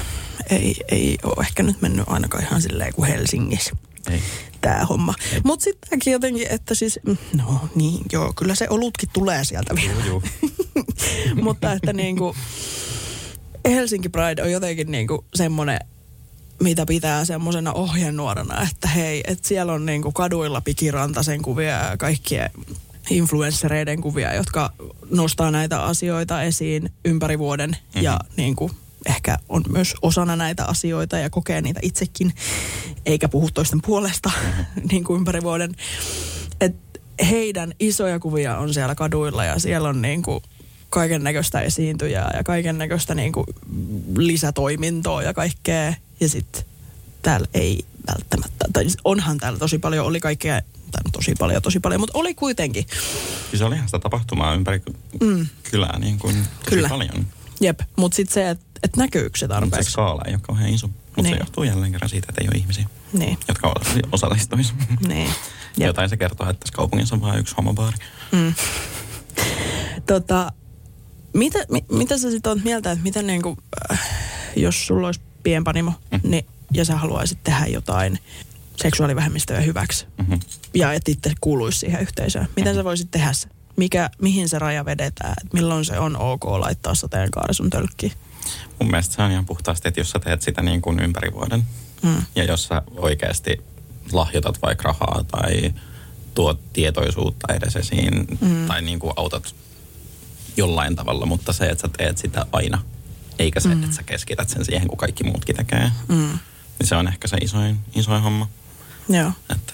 [0.51, 3.77] ei, ei ole ehkä nyt mennyt ainakaan ihan silleen kuin Helsingissä
[4.11, 4.23] Ei.
[4.61, 5.15] tämä homma.
[5.45, 10.05] Mutta sittenkin jotenkin, että siis, mm, no niin, joo, kyllä se olutkin tulee sieltä vielä.
[10.07, 10.23] Juu.
[11.43, 12.37] Mutta että niinku,
[13.69, 15.79] Helsinki Pride on jotenkin niinku semmoinen,
[16.61, 22.51] mitä pitää semmoisena ohjenuorana, että hei, että siellä on niinku kaduilla pikirantasen kuvia ja kaikkien
[23.11, 24.73] influenssereiden kuvia, jotka
[25.11, 28.03] nostaa näitä asioita esiin ympäri vuoden mm-hmm.
[28.03, 28.71] ja niinku
[29.07, 32.35] ehkä on myös osana näitä asioita ja kokee niitä itsekin,
[33.07, 34.31] eikä puhu toisten puolesta
[34.91, 35.75] niin kuin ympäri vuoden.
[36.61, 36.77] Et
[37.31, 40.43] heidän isoja kuvia on siellä kaduilla ja siellä on niin kuin
[40.97, 43.47] kaiken näköistä esiintyjää ja kaiken näköistä niin kuin
[44.17, 45.95] lisätoimintoa ja kaikkea.
[46.21, 46.65] Ja sitten
[47.23, 50.61] täällä ei välttämättä, tai siis onhan täällä tosi paljon, oli kaikkea,
[50.93, 52.87] tai no tosi paljon, tosi paljon, mutta oli kuitenkin.
[53.51, 54.83] Siis olihan sitä tapahtumaa ympäri
[55.21, 55.47] mm.
[55.71, 56.89] kylää niin kuin tosi Kyllä.
[56.89, 57.27] paljon.
[57.61, 59.91] Jep, mutta sitten se, että et näkyykö se Mutta se tarpeeksi.
[59.93, 60.87] skaala ei ole kauhean iso.
[60.87, 61.35] Mutta Niin.
[61.35, 63.75] se johtuu jälleen kerran siitä, että ei ole ihmisiä, Niin, jotka
[64.13, 64.73] osallistuisi.
[65.09, 65.31] niin.
[65.79, 65.87] Ja.
[65.87, 67.97] Jotain se kertoo, että tässä kaupungissa on vain yksi homobaari.
[70.07, 70.53] Tota,
[71.37, 73.59] mitä, mi, mitä sä sitten oot mieltä, että miten niinku,
[73.93, 74.01] äh,
[74.57, 76.21] jos sulla olisi pienpanimo mm.
[76.31, 78.19] niin, ja sä haluaisit tehdä jotain
[78.77, 80.33] seksuaalivähemmistöjen hyväksi Mhm.
[80.75, 83.49] ja et itse kuuluisi siihen yhteisöön, miten sä voisit tehdä se?
[83.77, 85.35] Mikä, mihin se raja vedetään?
[85.45, 88.13] Et milloin se on ok laittaa sateenkaari sun tölkkiin?
[88.81, 91.63] Mun mielestä se on ihan puhtaasti, että jos sä teet sitä niin kuin ympäri vuoden
[92.03, 92.23] Mm.
[92.35, 93.57] ja jos sä oikeasti
[94.13, 95.75] lahjoitat vaikka rahaa tai
[96.35, 98.67] tuot tietoisuutta edes esiin mm.
[98.67, 99.55] tai niin kuin autat
[100.57, 102.83] jollain tavalla, mutta se, että sä teet sitä aina,
[103.39, 103.83] eikä se, mm.
[103.83, 106.39] että sä keskität sen siihen, kun kaikki muutkin tekee, Mm.
[106.79, 108.49] niin se on ehkä se isoin, isoin homma.
[109.09, 109.31] Joo.
[109.51, 109.73] Että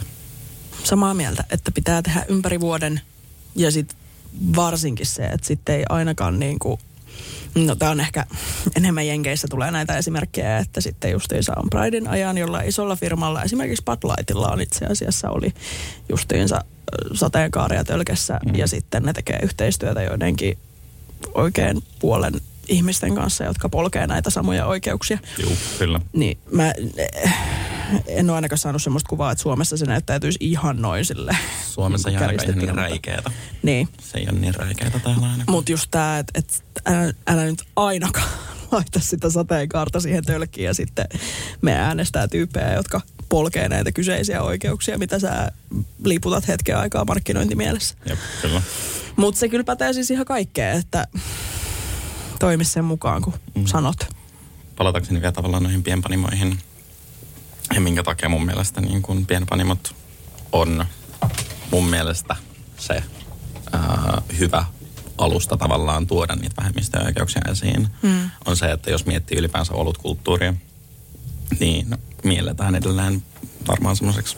[0.85, 3.01] samaa mieltä, että pitää tehdä ympäri vuoden
[3.57, 3.99] ja sitten
[4.57, 6.81] varsinkin se, että sitten ei ainakaan niin kuin,
[7.55, 8.27] no tämä on ehkä
[8.77, 13.85] enemmän Jenkeissä tulee näitä esimerkkejä, että sitten justiinsa on Pridein ajan jolla isolla firmalla, esimerkiksi
[13.85, 15.55] Bud Lightilla on itse asiassa oli
[16.09, 16.65] justiinsa
[17.15, 18.55] sateenkaaria tölkessä mm.
[18.55, 20.59] ja sitten ne tekee yhteistyötä joidenkin
[21.35, 22.35] oikein puolen
[22.69, 25.19] ihmisten kanssa, jotka polkee näitä samoja oikeuksia.
[25.39, 26.01] juu, kyllä.
[26.13, 27.35] Niin mä eh,
[28.07, 31.37] en ole ainakaan saanut semmoista kuvaa, että Suomessa se näyttäytyisi ihan noin sille.
[31.71, 33.31] Suomessa ei ainakaan ihan niin räikeetä.
[33.63, 35.57] Niin, Se ei ole niin räikeetä täällä ainakaan.
[35.57, 38.29] mutta just tämä, että et, älä, älä nyt ainakaan
[38.73, 41.05] laita sitä sateenkaarta siihen tölkkiin ja sitten
[41.63, 43.01] me äänestää tyyppejä, jotka
[43.33, 45.53] polkee näitä kyseisiä oikeuksia, mitä sä
[46.05, 47.95] liputat hetken aikaa markkinointimielessä.
[48.09, 48.63] Jep, kyllä.
[49.17, 51.07] Mutta se kyllä pätee siis ihan kaikkea, että
[52.39, 53.67] toimi sen mukaan, kun mm.
[53.67, 53.97] sanot.
[54.77, 56.59] palatakseni vielä tavallaan noihin pienpanimoihin
[57.75, 59.95] ja minkä takia mun mielestä niin kun pienpanimot
[60.53, 60.85] on
[61.71, 62.37] mun mielestä
[62.79, 63.03] se
[63.73, 64.65] ää, hyvä
[65.19, 68.31] alusta tavallaan tuoda niitä vähemmistöoikeuksia esiin, mm.
[68.45, 70.55] on se, että jos miettii ylipäänsä olutkulttuuria,
[71.61, 73.23] niin mielletään edelleen
[73.69, 74.37] varmaan semmoiseksi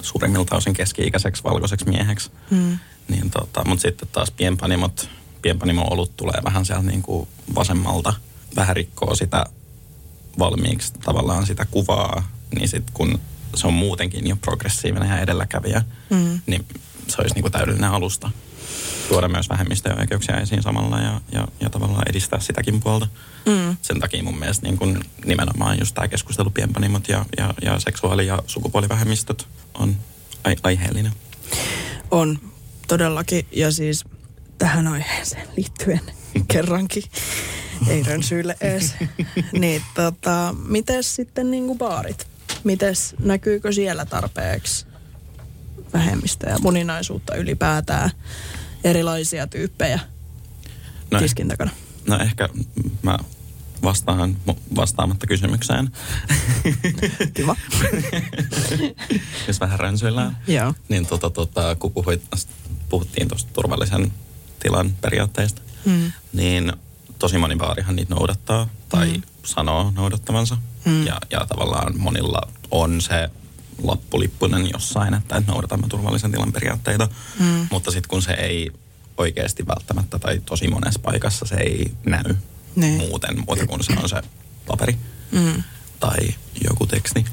[0.00, 2.30] suurimmilta osin keski-ikäiseksi valkoiseksi mieheksi.
[2.50, 2.78] Mm.
[3.08, 5.08] Niin tota, mutta sitten taas pienpanimot,
[5.42, 8.14] pienpanimo-olut tulee vähän sieltä niin kuin vasemmalta,
[8.56, 9.46] vähän rikkoo sitä
[10.38, 13.20] valmiiksi tavallaan sitä kuvaa, niin sitten kun
[13.54, 16.40] se on muutenkin jo progressiivinen ja edelläkävijä, mm.
[16.46, 16.66] niin
[17.08, 18.30] se olisi niin kuin täydellinen alusta
[19.10, 23.06] tuoda myös vähemmistöjen oikeuksia esiin samalla ja, ja, ja tavallaan edistää sitäkin puolta.
[23.46, 23.76] Mm.
[23.82, 28.26] Sen takia mun mielestä niin kun nimenomaan just tämä keskustelu pienpanimot ja, ja, ja seksuaali-
[28.26, 29.96] ja sukupuolivähemmistöt on
[30.44, 31.12] ai- aiheellinen.
[32.10, 32.38] On
[32.88, 34.04] todellakin, ja siis
[34.58, 36.00] tähän aiheeseen liittyen
[36.52, 37.02] kerrankin,
[37.88, 38.94] ei rönsyille ees.
[39.52, 42.26] niin tota, mites sitten niinku baarit?
[42.64, 44.86] Mites, näkyykö siellä tarpeeksi
[45.92, 48.10] vähemmistöä ja moninaisuutta ylipäätään,
[48.84, 50.00] erilaisia tyyppejä
[51.10, 51.70] No, tiskin takana?
[52.08, 52.48] no ehkä
[53.02, 53.18] mä
[53.82, 54.36] vastaan
[54.76, 55.90] vastaamatta kysymykseen,
[57.34, 57.56] Kiva.
[59.48, 60.36] jos vähän rönsyillään.
[60.46, 60.74] Joo.
[60.88, 62.22] Niin tota, tota, kun puhuit,
[62.88, 64.12] puhuttiin tuosta turvallisen
[64.60, 66.12] tilan periaatteista, mm.
[66.32, 66.72] niin
[67.18, 69.22] tosi moni baarihan niitä noudattaa tai mm.
[69.44, 70.56] sanoo noudattavansa.
[70.84, 71.06] Mm.
[71.06, 72.40] Ja, ja tavallaan monilla
[72.70, 73.30] on se
[73.82, 77.08] lappulippunen jossain, että noudatamme turvallisen tilan periaatteita.
[77.38, 77.66] Mm.
[77.70, 78.70] Mutta sitten kun se ei
[79.18, 82.34] oikeasti välttämättä tai tosi monessa paikassa se ei näy
[82.76, 82.94] Niin.
[82.96, 84.22] muuten, muuta kuin se on se
[84.66, 84.96] paperi
[85.32, 85.62] mm.
[86.00, 86.18] tai
[86.68, 87.24] joku teksti.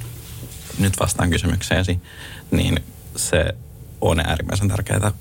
[0.79, 1.99] Nyt vastaan kysymykseesi,
[2.51, 2.79] niin
[3.15, 3.55] se
[4.01, 5.11] on äärimmäisen tärkeää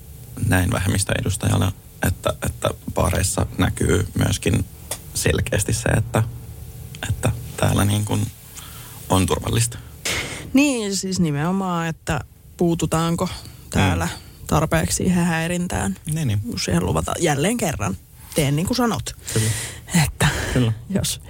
[0.47, 1.71] näin vähemmistöedustajalle,
[2.07, 4.65] että, että baareissa näkyy myöskin
[5.13, 6.23] selkeästi se, että,
[7.09, 8.31] että täällä niin kuin
[9.09, 9.77] on turvallista.
[10.53, 12.21] Niin, siis nimenomaan, että
[12.57, 13.29] puututaanko
[13.69, 14.07] täällä
[14.47, 15.95] tarpeeksi siihen häirintään.
[16.13, 16.39] Niin, niin.
[16.39, 17.97] Kun siihen luvataan jälleen kerran.
[18.35, 19.15] Teen niin kuin sanot.
[19.33, 19.49] Kyllä.
[20.05, 20.73] Että Kyllä.
[20.89, 21.21] jos,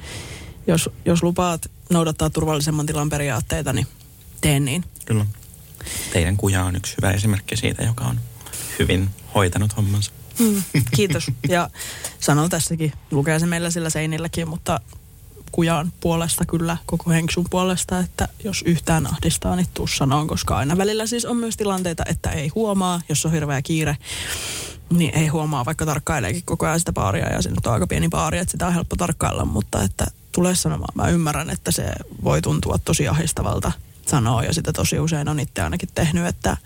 [0.67, 3.87] jos, jos lupaat noudattaa turvallisemman tilan periaatteita, niin
[4.41, 4.83] teen niin.
[5.05, 5.25] Kyllä.
[6.13, 8.19] Teidän kuja on yksi hyvä esimerkki siitä, joka on
[8.79, 10.11] hyvin hoitanut hommansa.
[10.39, 10.63] Mm,
[10.95, 11.31] kiitos.
[11.49, 11.69] Ja
[12.19, 14.79] sanon tässäkin, lukee se meillä sillä seinilläkin, mutta
[15.51, 20.77] kujan puolesta kyllä, koko henksun puolesta, että jos yhtään ahdistaa, niin tuu sanoon, koska aina
[20.77, 23.97] välillä siis on myös tilanteita, että ei huomaa, jos on hirveä kiire,
[24.89, 28.09] niin ei huomaa, vaikka tarkkaileekin koko ajan sitä baaria ja se nyt on aika pieni
[28.09, 31.91] baari, että sitä on helppo tarkkailla, mutta että tulee sanomaan, mä ymmärrän, että se
[32.23, 33.71] voi tuntua tosi ahdistavalta
[34.07, 36.57] sanoo ja sitä tosi usein on itse ainakin tehnyt, että,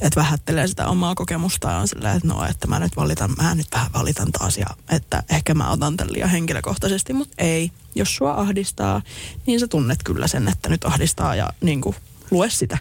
[0.00, 3.92] että vähättelee sitä omaa kokemustaan silleen, että no, että mä nyt valitan, mä nyt vähän
[3.92, 7.70] valitan taas ja että ehkä mä otan tämän liian henkilökohtaisesti, mutta ei.
[7.94, 9.02] Jos sua ahdistaa,
[9.46, 11.96] niin sä tunnet kyllä sen, että nyt ahdistaa ja niin kuin,
[12.30, 12.78] lue sitä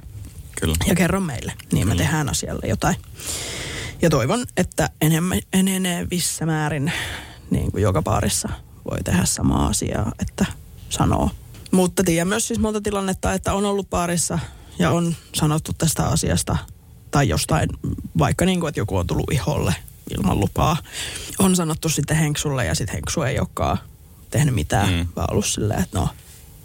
[0.62, 0.76] Kyllä.
[0.88, 2.04] ja kerro meille, niin me Kyllä.
[2.04, 2.96] tehdään asialle jotain.
[4.02, 6.92] Ja toivon, että enemmän, enenevissä määrin
[7.52, 8.50] niin kuin joka paarissa
[8.92, 10.46] voi tehdä samaa asiaa, että
[10.90, 11.32] sanoo.
[11.72, 14.40] Mutta tiedän myös siis monta tilannetta, että on ollut paarissa
[14.80, 16.58] ja on sanottu tästä asiasta
[17.12, 17.70] tai jostain,
[18.18, 19.76] vaikka niin kuin, että joku on tullut iholle
[20.18, 20.78] ilman lupaa.
[21.40, 23.78] On sanottu sitten Henksulle ja sitten Henksu ei olekaan
[24.32, 24.96] tehnyt mitään, Mm.
[24.96, 25.08] mm.
[25.16, 26.10] vaan ollut silleen, että no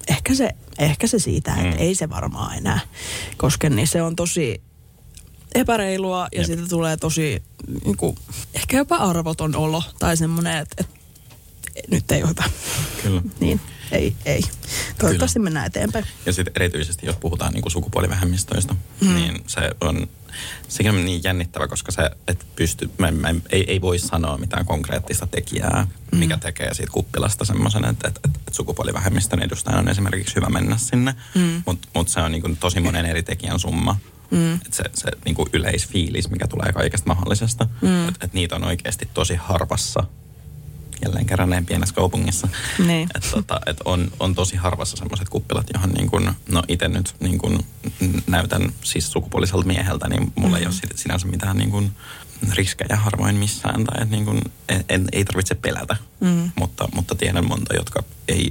[0.08, 1.74] ehkä se, ehkä se siitä, että Mm.
[1.78, 2.80] ei se varmaan enää
[3.36, 4.62] koske, niin se on tosi
[5.54, 6.46] epäreilua ja Jep.
[6.46, 7.42] siitä tulee tosi
[7.84, 8.16] niin kuin,
[8.54, 10.84] ehkä jopa arvoton olo tai semmoinen, että,
[11.76, 12.44] että nyt ei ole hyvä.
[13.02, 13.22] Kyllä.
[13.40, 13.60] Niin,
[13.94, 14.42] ei, ei.
[14.98, 16.06] Toivottavasti mennään eteenpäin.
[16.26, 19.14] Ja sitten erityisesti, jos puhutaan niinku sukupuolivähemmistöistä, mm.
[19.14, 20.08] niin se on
[20.68, 24.66] sekin on niin jännittävä, koska se, et pysty, mä, mä, ei, ei voi sanoa mitään
[24.66, 26.18] konkreettista tekijää, mm.
[26.18, 31.14] mikä tekee siitä kuppilasta semmoisen, että, että, että sukupuolivähemmistön edustajan on esimerkiksi hyvä mennä sinne,
[31.34, 31.62] mm.
[31.66, 33.96] mutta mut se on niinku tosi monen eri tekijän summa.
[34.30, 34.54] Mm.
[34.54, 38.08] Et se se niinku yleisfiilis, mikä tulee kaikesta mahdollisesta, mm.
[38.08, 40.04] että et niitä on oikeasti tosi harvassa
[41.04, 42.48] jälleen kerran näin pienessä kaupungissa.
[42.86, 43.08] Niin.
[43.14, 47.14] Et tota, et on, on tosi harvassa semmoiset kuppilat, johon niin kun, no itse nyt
[47.20, 47.64] niin kun
[48.26, 50.56] näytän siis sukupuoliselta mieheltä, niin mulla mm-hmm.
[50.56, 51.90] ei ole sinänsä mitään niin kun
[52.52, 53.84] riskejä harvoin missään.
[53.84, 56.50] Tai et niin kun, en, en, ei tarvitse pelätä, mm.
[56.56, 58.50] mutta, mutta tiedän monta, jotka ei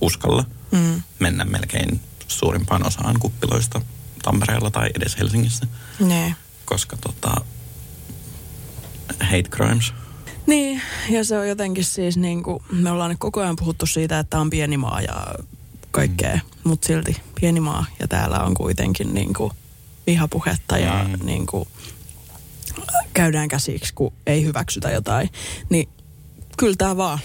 [0.00, 1.02] uskalla mm.
[1.18, 3.80] mennä melkein suurimpaan osaan kuppiloista
[4.22, 5.66] Tampereella tai edes Helsingissä,
[6.00, 6.34] Nee.
[6.64, 7.34] koska tota,
[9.20, 9.92] hate crimes.
[10.46, 14.18] Niin, ja se on jotenkin siis niin kuin, me ollaan nyt koko ajan puhuttu siitä,
[14.18, 15.26] että on pieni maa ja
[15.90, 16.40] kaikkea, mm.
[16.64, 19.52] mutta silti pieni maa ja täällä on kuitenkin niin kuin
[20.06, 21.26] vihapuhetta ja Mm.
[21.26, 21.68] niin kuin
[23.14, 25.30] käydään käsiksi, kun ei hyväksytä jotain.
[25.70, 25.88] Niin
[26.58, 27.18] kyllä tämä vaan,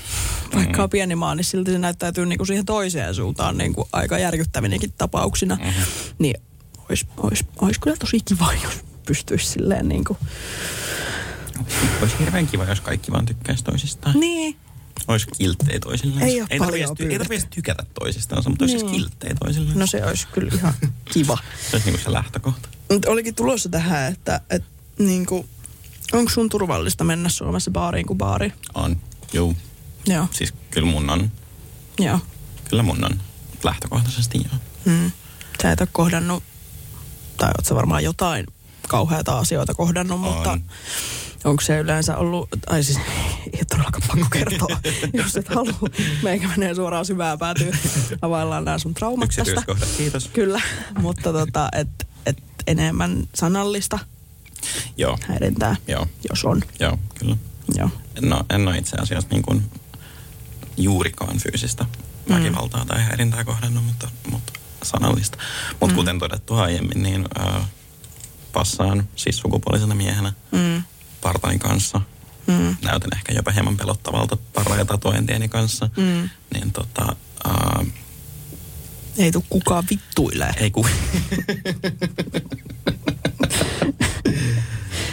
[0.55, 0.84] vaikka Mm.
[0.84, 4.17] on pieni maa, niin silti se näyttäytyy niin kuin siihen toiseen suuntaan niin kuin aika
[4.19, 5.55] järkyttävinäkin tapauksina.
[5.55, 5.84] Mm-hmm.
[6.19, 6.41] Niin
[6.89, 8.73] olisi olis, olis kyllä tosi kiva, jos
[9.05, 10.17] pystyisi silleen niin kuin,
[12.02, 14.19] Olisi hirveän kiva, jos kaikki vaan tykkäisi toisistaan.
[14.19, 14.58] niin,
[15.08, 16.28] Olisi kilttejä toisilleen.
[16.28, 18.86] Ei oo ei tarvitsisi, ty- tykätä toisistaan, mutta olisi Niin.
[18.86, 18.95] niin.
[19.02, 19.80] kilttejä toisilleen.
[19.80, 20.74] no se olisi kyllä ihan
[21.13, 21.38] kiva.
[21.69, 22.69] Se olisi niin kuin se lähtökohta.
[22.91, 24.63] Mutta olikin tulossa tähän, että et,
[25.00, 25.50] niinku,
[26.13, 28.54] onko sun turvallista mennä Suomessa baariin kuin baari?
[28.74, 28.97] On.
[29.34, 29.56] Juu.
[30.08, 31.32] Joo, Siis kyllä mun on.
[32.00, 32.19] joo.
[32.69, 33.21] Kyllä mun on.
[33.63, 34.60] Lähtökohtaisesti joo.
[34.86, 35.12] Mm.
[35.62, 36.43] Sä et ole kohdannut,
[37.38, 38.45] tai oot sä varmaan jotain
[38.88, 40.34] kauheata asioita kohdannut, On.
[40.34, 40.60] mutta
[41.43, 42.99] onko se yleensä ollut, ai siis
[43.54, 44.80] ei todellakaan pakko kertoa,
[45.13, 45.89] jos et halua.
[46.23, 47.71] Meikä menee suoraan syvään päätyy,
[48.21, 49.63] availlaan nämä sun traumat tästä.
[49.97, 50.27] Kiitos.
[50.27, 50.62] Kyllä,
[50.99, 53.99] mutta tota, et, et enemmän sanallista
[54.97, 55.17] Joo.
[55.27, 56.08] häirintää, Joo.
[56.30, 56.62] jos on.
[56.80, 57.38] Joo, kyllä.
[57.75, 57.89] Joo.
[58.15, 59.63] En ole, en ole itse asiassa niin kuin
[60.77, 61.86] juurikaan fyysistä
[62.30, 65.38] väkivaltaa tai häirintää kohdannut, mutta, mutta sanallista.
[65.80, 65.95] Mutta mm.
[65.95, 67.65] kuten todettu aiemmin, niin äh,
[68.54, 70.84] passaan siis sukupuolisena miehenä Mm.
[71.21, 72.01] Partain kanssa.
[72.47, 72.75] Mm.
[72.81, 75.89] Näytän ehkä jopa hieman pelottavalta parhaita tatuointieni kanssa.
[75.97, 76.29] Mm.
[76.53, 77.15] Niin tota,
[77.47, 77.88] äh,
[79.17, 80.53] Ei tuu kukaan vittuilee.
[80.57, 80.86] ei ku...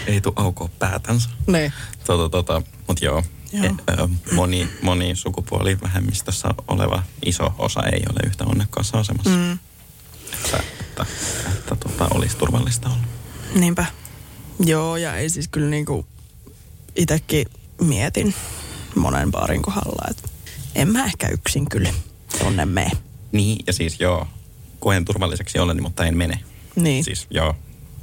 [0.06, 1.28] ei tuu aukoa päätänsä.
[1.46, 1.72] Ne.
[2.04, 3.64] Tota, tota, mut joo, Joo.
[3.64, 9.30] E, ö, moni, moni sukupuolivähemmistössä oleva iso osa ei ole yhtä onnekkaassa asemassa.
[9.30, 9.58] Mm.
[10.32, 11.06] Että, että,
[11.48, 13.04] että tota, olisi turvallista olla.
[13.54, 13.86] Niinpä.
[14.60, 16.06] Joo, ja ei siis kyllä niinku
[16.96, 17.46] itekin
[17.80, 18.34] mietin
[18.94, 20.28] monen baarin kohdalla, että
[20.74, 21.92] en mä ehkä yksin kyllä
[22.38, 22.90] tonne mene.
[23.32, 24.28] Niin, ja siis joo,
[24.80, 26.40] koen turvalliseksi olla, mutta en mene.
[26.76, 27.54] Niin, Siis joo,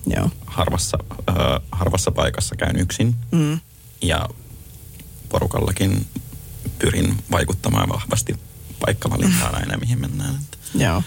[0.08, 0.30] joo.
[0.46, 0.98] harvassa,
[1.30, 1.34] ö,
[1.72, 3.16] harvassa paikassa käyn yksin.
[3.32, 3.60] Mm.
[4.02, 4.30] Ja
[5.30, 6.06] porukallakin
[6.80, 8.36] pyrin vaikuttamaan vahvasti
[8.80, 10.36] paikkavalintaan aina, mihin mennään.
[10.36, 11.04] Että, Joo.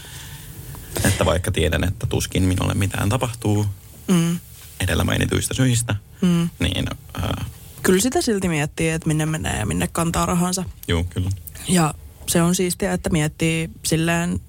[1.05, 3.67] että vaikka tiedän, että tuskin minulle mitään tapahtuu
[4.09, 4.39] Mm.
[4.81, 6.49] Edellä mainituista syistä, Mm.
[6.61, 6.85] niin
[7.25, 7.47] äh,
[7.83, 10.65] Kyllä sitä silti miettii, että minne menee ja minne kantaa rahansa.
[10.89, 11.31] juu, kyllä.
[11.69, 11.95] Ja
[12.27, 14.41] se on siistiä, että miettii silleen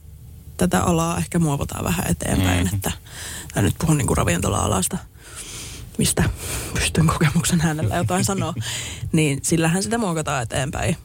[0.57, 2.75] tätä alaa ehkä muovataan vähän eteenpäin, Mhm.
[2.75, 2.91] että
[3.55, 4.97] mä nyt puhun niinku ravintola-alasta,
[5.97, 6.29] mistä
[6.73, 8.53] pystyn kokemuksen hänellä jotain sanoa,
[9.11, 10.97] niin sillähän sitä muokataan eteenpäin.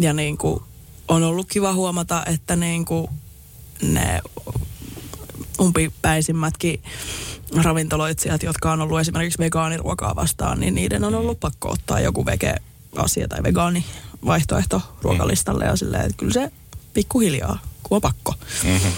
[0.00, 0.62] Ja niinku
[1.08, 3.10] on ollut kiva huomata, että niinku
[3.82, 4.20] ne
[5.60, 6.82] umpipäisimmätkin
[7.62, 13.28] ravintoloitsijat, jotka on ollut esimerkiksi vegaaniruokaa vastaan, niin niiden on ollut pakko ottaa joku vege-asia
[13.28, 16.52] tai vegaanivaihtoehto ruokalistalle ja silleen, että kyllä se
[16.94, 18.34] pikkuhiljaa, kun on pakko.
[18.64, 18.92] Mm-hmm.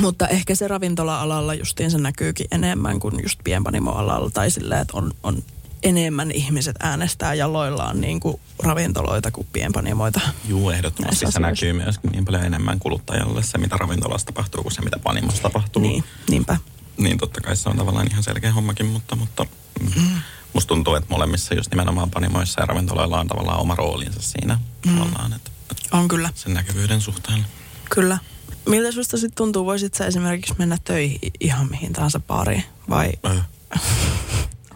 [0.00, 4.30] Mutta ehkä se ravintola-alalla justiin se näkyykin enemmän kuin just pienpanimoalalla.
[4.30, 5.42] Tai silleen, että on, on
[5.82, 10.20] enemmän ihmiset äänestää jaloillaan niin kuin ravintoloita kuin pienpanimoita.
[10.48, 14.82] Juu, ehdottomasti se näkyy myöskin niin paljon enemmän kuluttajalle se, mitä ravintolassa tapahtuu, kuin se,
[14.82, 15.82] mitä panimossa tapahtuu.
[15.82, 16.56] Niin, niinpä.
[16.96, 19.46] niin totta kai se on tavallaan ihan selkeä hommakin, mutta, mutta
[19.80, 20.10] mm.
[20.52, 24.98] musta tuntuu, että molemmissa just nimenomaan panimoissa ja ravintoloilla on tavallaan oma roolinsa siinä mm.
[24.98, 27.46] tavallaan, että, että On kyllä, sen näkyvyyden suhteen.
[27.90, 28.18] kyllä.
[28.66, 32.64] Miltä susta sitten tuntuu, voisit sä esimerkiksi mennä töihin ihan mihin tahansa baariin?
[32.90, 33.48] Vai Äh.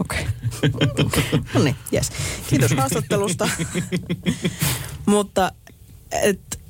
[0.01, 0.27] Okei.
[1.65, 2.13] Niin, jes.
[2.49, 3.49] Kiitos haastattelusta.
[5.07, 5.53] Mutta
[6.23, 6.61] et,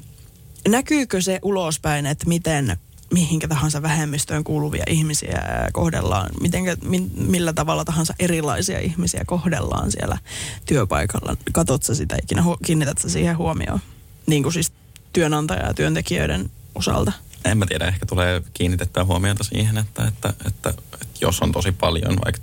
[0.69, 2.77] näkyykö se ulospäin, että miten
[3.13, 10.19] mihinkä tahansa vähemmistöön kuuluvia ihmisiä kohdellaan, mitenkä, mi, millä tavalla tahansa erilaisia ihmisiä kohdellaan siellä
[10.67, 11.37] työpaikalla.
[11.53, 13.81] Katot sä sitä ikinä, kiinnität sä siihen huomioon?
[14.27, 14.73] Niin kuin siis
[15.13, 17.13] työnantaja- ja työntekijöiden osalta.
[17.45, 21.73] En mä tiedä, ehkä tulee kiinnitettyä huomiota siihen, että, että, että, että jos on tosi
[21.73, 22.41] paljon vaikka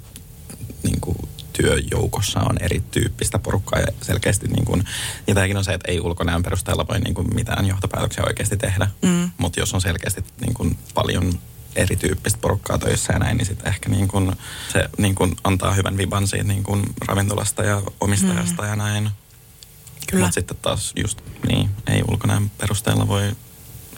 [0.83, 1.17] niin kuin
[1.53, 4.83] työjoukossa on erityyppistä porukkaa ja selkeästi niin kuin,
[5.27, 8.87] ja tämäkin on se, että ei ulkonäön perusteella voi niin kuin mitään johtopäätöksiä oikeasti tehdä,
[9.01, 9.31] Mm.
[9.37, 11.39] mutta jos on selkeästi niin kuin paljon
[11.75, 14.31] erityyppistä porukkaa töissä ja näin, niin sitten ehkä niin kuin,
[14.73, 18.67] se niin kuin antaa hyvän viban siitä niin kuin ravintolasta ja omistajasta mm.
[18.67, 19.09] ja näin.
[20.11, 20.23] Kyllä.
[20.23, 23.35] Mutta sitten taas just niin, ei ulkonäön perusteella voi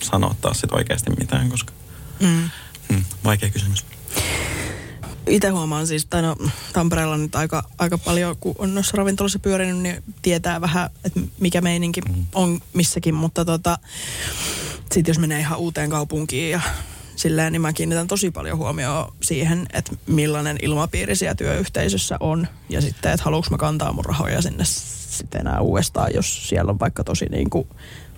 [0.01, 1.73] sanoa taas sit oikeasti mitään, koska
[2.19, 2.49] Mm.
[2.89, 3.85] hmm, vaikea kysymys.
[5.27, 6.35] Itse huomaan siis, tai no
[6.73, 11.61] Tampereella nyt aika, aika paljon, kun on noissa ravintolassa pyörinyt, niin tietää vähän, että mikä
[11.61, 12.25] meininki Mm.
[12.33, 13.15] on missäkin.
[13.15, 13.77] Mutta tota,
[14.79, 16.61] sitten jos menee ihan uuteen kaupunkiin ja
[17.15, 22.47] silleen, niin mä kiinnitän tosi paljon huomioon siihen, että millainen ilmapiiri siellä työyhteisössä on.
[22.69, 26.79] Ja sitten, että haluanko mä kantaa mun rahoja sinne sitten enää uudestaan, jos siellä on
[26.79, 27.67] vaikka tosi niin kuin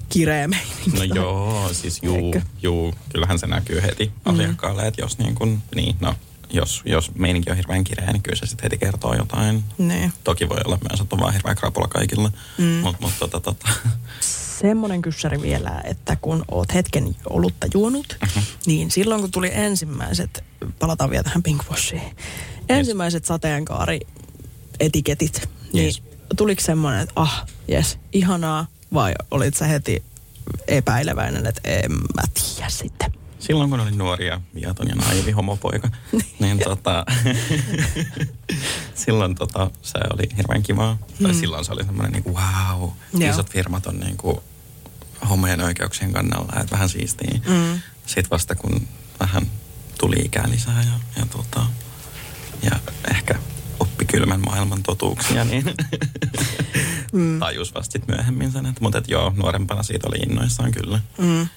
[0.10, 0.98] kireä meininki.
[0.98, 2.42] No joo, siis juu, Eikö?
[2.62, 6.16] juu, kyllähän se näkyy heti asiakkaalle, että jos niin kuin, niin no,
[6.50, 9.64] jos, jos meininki on hirveän kireä, niin kyllä se sitten heti kertoo jotain.
[9.78, 10.14] Niin.
[10.24, 12.64] Toki voi olla myös, että on vaan hirveä krapula kaikilla, mm.
[12.66, 13.68] mutta mut, tota, tota,
[14.62, 18.18] semmoinen kyssäri vielä, että kun oot hetken olutta juonut,
[18.66, 20.44] niin silloin kun tuli ensimmäiset,
[20.80, 22.16] palataan vielä tähän pinkwashiin,
[22.70, 26.04] ensimmäiset sateenkaari-etiketit, niin Yes.
[26.38, 30.04] tuliko semmoinen, että ah, jes, ihanaa, vai olit sä heti
[30.68, 33.12] epäileväinen, että en mä tiedä sitten.
[33.40, 35.90] Silloin kun olin nuori ja viaton ja naivi homopoika,
[36.40, 37.06] niin tota,
[39.06, 40.98] silloin tota, se oli hirveän kivaa.
[41.24, 43.32] Tai silloin se oli semmoinen niin kuin, wow, Joo.
[43.32, 44.38] isot firmat on niin kuin,
[45.30, 47.40] homojen oikeuksien kannalla, että vähän siistiä.
[47.48, 47.82] Mm.
[48.06, 48.88] Sitten vasta kun
[49.20, 49.48] vähän
[50.00, 51.66] tuli ikää lisää ja, ja, tota,
[52.64, 52.72] ja
[53.12, 53.36] ehkä
[53.80, 55.66] oppi kylmän maailman totuuksia, niin
[57.14, 57.40] mm.
[57.40, 58.66] tajus vasta myöhemmin sen.
[58.66, 61.00] Että, mutta et joo, nuorempana siitä oli innoissaan kyllä.
[61.18, 61.48] Mm.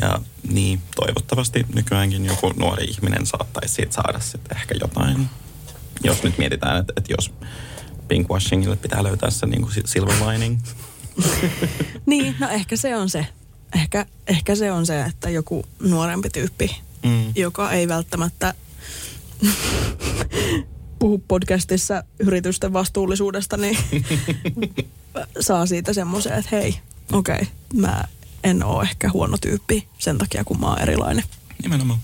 [0.00, 5.28] Ja niin, toivottavasti nykyäänkin joku nuori ihminen saattaisi siitä saada sitten ehkä jotain.
[6.04, 7.32] Jos nyt mietitään, että, että jos
[8.08, 10.60] pinkwashingille pitää löytää se niin kuin silver lining.
[12.06, 13.26] Niin, no ehkä se on se.
[13.74, 17.32] Ehkä, ehkä se on se, että joku nuorempi tyyppi Mm.
[17.36, 18.54] joka ei välttämättä
[20.98, 23.78] puhu podcastissa yritysten vastuullisuudesta, niin
[25.40, 26.78] saa siitä semmoisen, että hei,
[27.12, 28.04] okei, okay, mä
[28.46, 31.24] en ole ehkä huono tyyppi sen takia, kun mä oon erilainen.
[31.62, 32.00] Nimenomaan.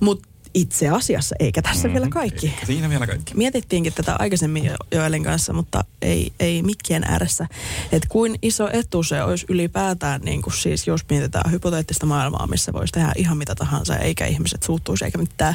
[0.00, 2.46] Mutta itse asiassa, eikä tässä mm, vielä kaikki.
[2.46, 3.34] Eikä Siinä vielä kaikki.
[3.34, 7.46] Mietittiinkin tätä aikaisemmin jo Joelin kanssa, mutta ei, ei mikkien ääressä,
[7.92, 12.72] että kuin iso etu se olisi ylipäätään, niin kuin siis jos mietitään hypoteettista maailmaa, missä
[12.72, 15.54] voisi tehdä ihan mitä tahansa, eikä ihmiset suuttuisi eikä mitään.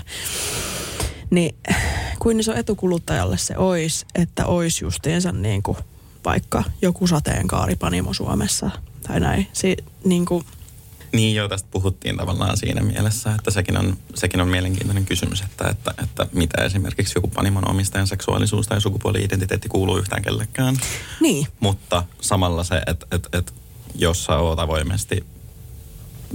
[1.29, 1.55] Niin
[2.19, 5.77] kuin iso etu kuluttajalle se olisi, että olisi justiinsa niin kuin
[6.25, 8.71] vaikka joku sateenkaaripanimo Suomessa
[9.07, 9.47] tai näin.
[9.53, 10.45] Si, niin kuin,
[11.11, 15.67] Niin joo, tästä puhuttiin tavallaan siinä mielessä, että sekin on, sekin on mielenkiintoinen kysymys, että,
[15.69, 20.77] että, että mitä esimerkiksi joku panimon omistajan seksuaalisuus tai sukupuoli-identiteetti kuuluu yhtään kellekään.
[21.21, 23.51] niin, Mutta samalla se, että, että, että
[23.95, 25.25] jos sä oot avoimesti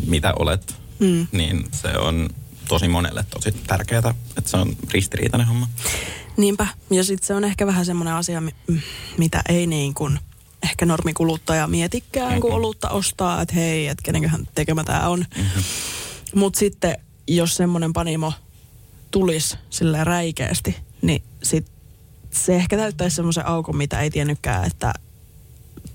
[0.06, 1.26] mitä olet, Mm.
[1.32, 2.28] niin se on
[2.68, 5.68] tosi monelle tosi tärkeää, että se on ristiriitainen homma.
[6.36, 6.66] Niinpä.
[6.90, 8.42] Ja sitten se on ehkä vähän semmoinen asia,
[9.18, 10.18] mitä ei niin kuin
[10.62, 12.56] ehkä normikuluttaja mietikään, kun Mhm.
[12.56, 15.24] olutta ostaa, että hei, että kenenköhän tekemä tämä on.
[15.36, 15.58] Mhm.
[16.34, 16.96] Mutta sitten,
[17.28, 18.32] jos semmoinen panimo
[19.10, 21.66] tulisi sillä räikeästi, niin sit
[22.30, 24.92] se ehkä täyttäisi semmoisen aukon, mitä ei tiennytkään, että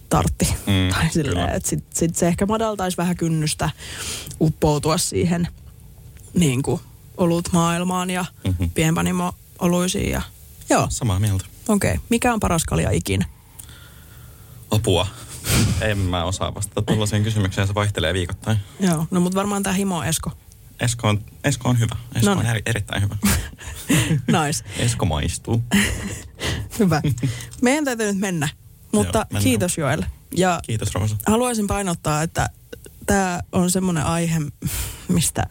[0.10, 0.46] tartti.
[0.66, 3.70] Mm, tai silleen, että sit, sit se ehkä madaltaisi vähän kynnystä
[4.42, 5.48] uppoutua siihen
[6.34, 6.82] niin kuin
[7.18, 8.48] olut maailmaan ja Mhm.
[8.48, 8.70] mm-hmm.
[8.72, 10.12] pienpanimo-oluisiin.
[10.12, 10.22] Ja,
[10.70, 11.46] joo, Samaa mieltä.
[11.68, 11.92] okei.
[11.92, 12.04] Okay.
[12.10, 13.26] Mikä on paras kalja ikinä?
[14.72, 15.08] Apua.
[15.82, 18.58] en mä osaa vastata tuollaiseen kysymykseen, se vaihtelee viikoittain.
[18.80, 20.32] Joo, no mutta varmaan tämä himo Esko.
[20.80, 21.96] Esko on, Esko on hyvä.
[22.16, 22.50] Esko No on niin.
[22.50, 23.16] eri, erittäin hyvä.
[24.46, 24.64] Nice.
[24.78, 25.64] Esko maistuu.
[26.80, 27.02] Hyvä.
[27.62, 28.50] Meidän täytyy nyt mennä.
[28.92, 29.44] Mutta Joo, mennään.
[29.44, 30.04] kiitos Joel.
[30.38, 31.16] Ja Kiitos Roosa.
[31.28, 32.50] haluaisin painottaa, että
[33.12, 34.40] tämä on semmoinen aihe,
[35.08, 35.48] mistä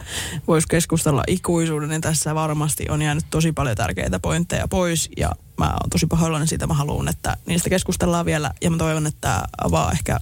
[0.47, 5.67] voisi keskustella ikuisuuden, niin tässä varmasti on jäänyt tosi paljon tärkeitä pointteja pois, ja mä
[5.67, 9.43] oon tosi pahoillani siitä, mä haluan, että niistä keskustellaan vielä, ja mä toivon, että tämä
[9.65, 10.19] avaa ehkä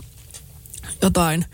[1.03, 1.45] jotain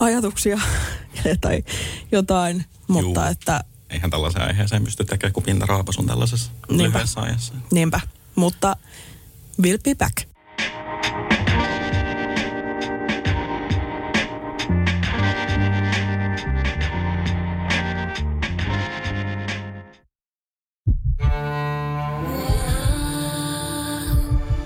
[0.00, 0.60] ajatuksia
[1.40, 1.64] tai
[2.12, 3.30] jotain, mutta Juu.
[3.30, 6.84] että Eihän tällaiseen aiheeseen pysty tekemään kuin pintaraapasun tällaisessa Niinpä.
[6.84, 7.54] lyhyessä ajassa.
[7.70, 8.00] niinpä,
[8.34, 8.76] mutta
[9.62, 10.31] we'll be back.